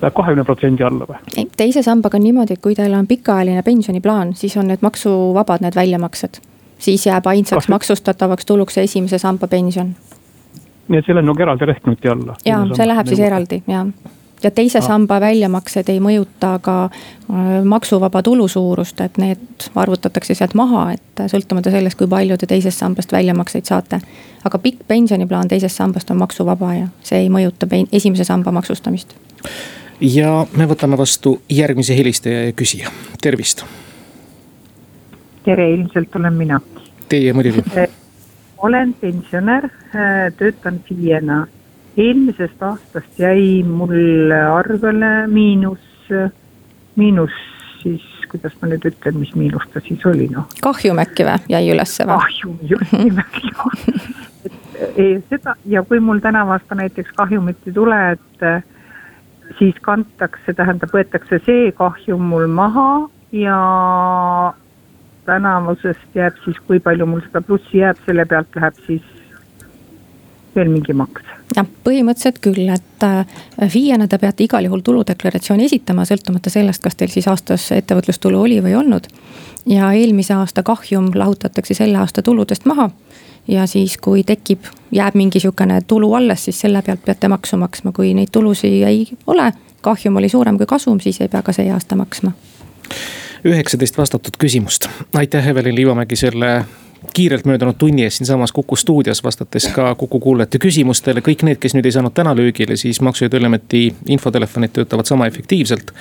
läheb 0.00 0.16
kahekümne 0.16 0.46
protsendi 0.48 0.86
alla 0.86 1.08
või? 1.08 1.20
ei, 1.36 1.46
teise 1.56 1.84
sambaga 1.84 2.18
on 2.20 2.26
niimoodi, 2.26 2.56
et 2.56 2.64
kui 2.64 2.76
teil 2.78 2.96
on 2.96 3.08
pikaajaline 3.10 3.62
pensioniplaan, 3.66 4.34
siis 4.38 4.56
on 4.60 4.70
need 4.72 4.84
maksuvabad, 4.84 5.64
need 5.64 5.76
väljamaksed. 5.76 6.40
siis 6.78 7.06
jääb 7.06 7.26
ainsaks 7.26 7.66
Kas... 7.66 7.72
maksustatavaks 7.76 8.46
tuluks 8.46 8.78
see 8.78 8.88
esimese 8.90 9.18
samba 9.18 9.48
pension. 9.48 9.94
nii 10.88 10.98
et 10.98 11.06
selle 11.06 11.24
on 11.24 11.32
nagu 11.32 11.42
eraldi 11.42 11.66
lehtnuti 11.66 12.08
alla? 12.08 12.36
jaa, 12.46 12.66
see 12.74 12.88
läheb 12.88 13.12
siis 13.12 13.24
eraldi, 13.30 13.62
jah 13.68 13.88
ja 14.42 14.50
teise 14.50 14.78
ah. 14.78 14.84
samba 14.84 15.20
väljamaksed 15.20 15.88
ei 15.88 16.00
mõjuta 16.00 16.58
ka 16.62 16.76
äh, 16.84 17.64
maksuvaba 17.64 18.22
tulu 18.22 18.48
suurust, 18.48 19.00
et 19.00 19.18
need 19.18 19.68
arvutatakse 19.74 20.34
sealt 20.34 20.54
maha, 20.58 20.90
et 20.96 21.24
sõltumata 21.30 21.72
sellest, 21.74 21.98
kui 21.98 22.08
palju 22.10 22.38
te 22.38 22.48
teisest 22.50 22.82
sambast 22.82 23.12
väljamakseid 23.12 23.64
saate. 23.64 24.00
aga 24.44 24.58
pikk 24.58 24.84
pensioniplaan 24.88 25.48
teisest 25.48 25.76
sambast 25.76 26.10
on 26.10 26.20
maksuvaba 26.20 26.74
ja 26.74 26.88
see 27.02 27.24
ei 27.24 27.30
mõjuta 27.32 27.68
esimese 27.92 28.24
samba 28.24 28.52
maksustamist. 28.52 29.14
ja 30.00 30.46
me 30.56 30.68
võtame 30.68 30.98
vastu 30.98 31.40
järgmise 31.48 31.96
helistaja 31.96 32.46
ja 32.46 32.52
küsija, 32.52 32.92
tervist. 33.22 33.64
tere, 35.44 35.70
ilmselt 35.70 36.16
olen 36.16 36.32
mina. 36.32 36.60
Teie 37.08 37.32
muidugi. 37.32 37.62
olen 38.58 38.94
pensionär, 38.94 39.64
äh, 39.64 40.32
töötan 40.36 40.80
FIE-na 40.88 41.46
eelmisest 41.96 42.62
aastast 42.62 43.18
jäi 43.18 43.62
mul 43.66 44.32
arvele 44.32 45.26
miinus, 45.30 46.10
miinus 46.96 47.34
siis, 47.82 48.02
kuidas 48.30 48.54
ma 48.60 48.70
nüüd 48.70 48.86
ütlen, 48.90 49.18
mis 49.20 49.34
miinus 49.38 49.66
ta 49.72 49.82
siis 49.84 50.02
oli, 50.10 50.28
noh. 50.32 50.48
kahjum 50.64 50.98
äkki 51.04 51.26
või, 51.28 51.44
jäi 51.54 51.64
ülesse 51.74 52.06
või? 52.08 52.18
kahjum, 52.24 52.56
just 52.72 52.94
nimelt 52.98 53.40
jah. 53.50 53.66
et 54.96 55.30
seda 55.30 55.54
ja 55.70 55.84
kui 55.86 56.00
mul 56.02 56.22
tänavu 56.24 56.56
aasta 56.56 56.78
näiteks 56.78 57.14
kahjumit 57.16 57.68
ei 57.68 57.76
tule, 57.76 58.00
et 58.16 58.48
siis 59.58 59.78
kantakse, 59.84 60.56
tähendab, 60.56 60.90
võetakse 60.94 61.38
see 61.46 61.70
kahjum 61.78 62.26
mul 62.32 62.48
maha 62.50 62.88
ja 63.34 63.58
tänavusest 65.28 66.18
jääb 66.18 66.42
siis, 66.44 66.58
kui 66.66 66.82
palju 66.82 67.06
mul 67.06 67.22
seda 67.28 67.44
plussi 67.44 67.84
jääb, 67.84 68.02
selle 68.06 68.26
pealt 68.28 68.58
läheb 68.58 68.82
siis 68.88 69.06
veel 70.56 70.70
mingi 70.74 70.94
maks 70.96 71.33
jah, 71.56 71.66
põhimõtteliselt 71.84 72.40
küll, 72.42 72.68
et 72.72 73.06
äh, 73.06 73.26
FIE-na 73.70 74.08
te 74.08 74.18
peate 74.18 74.44
igal 74.44 74.66
juhul 74.66 74.82
tuludeklaratsiooni 74.84 75.68
esitama, 75.68 76.06
sõltumata 76.08 76.50
sellest, 76.52 76.82
kas 76.82 76.96
teil 76.98 77.12
siis 77.12 77.28
aastas 77.30 77.70
ettevõtlustulu 77.76 78.40
oli 78.40 78.60
või 78.64 78.74
ei 78.74 78.78
olnud. 78.80 79.08
ja 79.66 79.92
eelmise 79.92 80.34
aasta 80.34 80.62
kahjum 80.62 81.10
lahutatakse 81.14 81.74
selle 81.74 81.98
aasta 81.98 82.22
tuludest 82.22 82.64
maha. 82.64 82.90
ja 83.48 83.66
siis, 83.66 83.96
kui 83.98 84.24
tekib, 84.24 84.64
jääb 84.90 85.14
mingi 85.14 85.40
sihukene 85.40 85.80
tulu 85.86 86.14
alles, 86.14 86.44
siis 86.44 86.60
selle 86.60 86.82
pealt 86.82 87.04
peate 87.04 87.28
maksu 87.28 87.56
maksma, 87.56 87.92
kui 87.92 88.14
neid 88.14 88.32
tulusid 88.32 88.82
ei 88.82 89.06
ole, 89.26 89.52
kahjum 89.80 90.16
oli 90.16 90.28
suurem 90.28 90.56
kui 90.58 90.66
kasum, 90.66 91.00
siis 91.00 91.20
ei 91.20 91.28
pea 91.28 91.42
ka 91.42 91.52
see 91.52 91.70
aasta 91.70 91.96
maksma 91.96 92.32
üheksateist 93.44 93.98
vastatud 93.98 94.36
küsimust, 94.40 94.88
aitäh 95.12 95.48
Evelin 95.48 95.74
Liivamägi 95.74 96.16
selle 96.16 96.64
kiirelt 97.14 97.44
möödunud 97.44 97.74
tunni 97.78 98.02
eest 98.02 98.16
siinsamas 98.16 98.52
Kuku 98.52 98.76
stuudios, 98.76 99.24
vastates 99.24 99.66
ka 99.74 99.94
Kuku 99.94 100.20
kuulajate 100.20 100.58
küsimustele. 100.58 101.20
kõik 101.20 101.42
need, 101.42 101.58
kes 101.60 101.74
nüüd 101.74 101.86
ei 101.86 101.92
saanud 101.92 102.14
täna 102.14 102.36
löögile, 102.36 102.76
siis 102.76 103.00
maksu- 103.00 103.24
ja 103.24 103.30
tolliameti 103.30 103.94
infotelefonid 104.08 104.70
töötavad 104.72 105.06
sama 105.06 105.26
efektiivselt. 105.26 105.92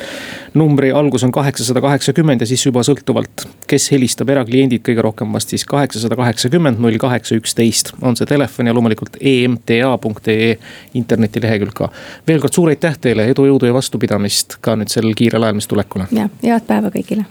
numbri 0.54 0.92
algus 0.92 1.24
on 1.24 1.32
kaheksasada 1.32 1.82
kaheksakümmend 1.82 2.42
ja 2.42 2.48
siis 2.48 2.66
juba 2.66 2.80
sõltuvalt, 2.80 3.48
kes 3.68 3.92
helistab, 3.92 4.30
erakliendid 4.30 4.82
kõige 4.82 5.02
rohkem 5.02 5.34
vast 5.34 5.50
siis 5.50 5.66
kaheksasada 5.66 6.16
kaheksakümmend 6.16 6.80
null 6.80 6.98
kaheksa 6.98 7.36
üksteist 7.36 7.94
on 8.02 8.16
see 8.16 8.26
telefon 8.26 8.68
ja 8.68 8.74
loomulikult 8.74 9.18
emta.ee 9.22 10.58
internetilehekülg 10.94 11.74
ka. 11.74 11.90
veel 12.28 12.42
kord 12.42 12.54
suur 12.54 12.70
aitäh 12.70 12.98
teile, 12.98 13.28
edu, 13.28 13.46
jõudu 13.46 13.66
ja 13.66 13.74
vastupidamist 13.74 14.58
ka 14.62 14.76
nüüd 14.76 14.94
sellel 14.94 15.16
kiirel 15.18 15.44
ajal, 15.44 15.56
mis 15.56 15.68
tulekul 15.68 16.06
on. 16.06 16.08
ja 16.12 16.30
head 16.44 16.68
päeva 16.68 16.94
kõigile 16.94 17.26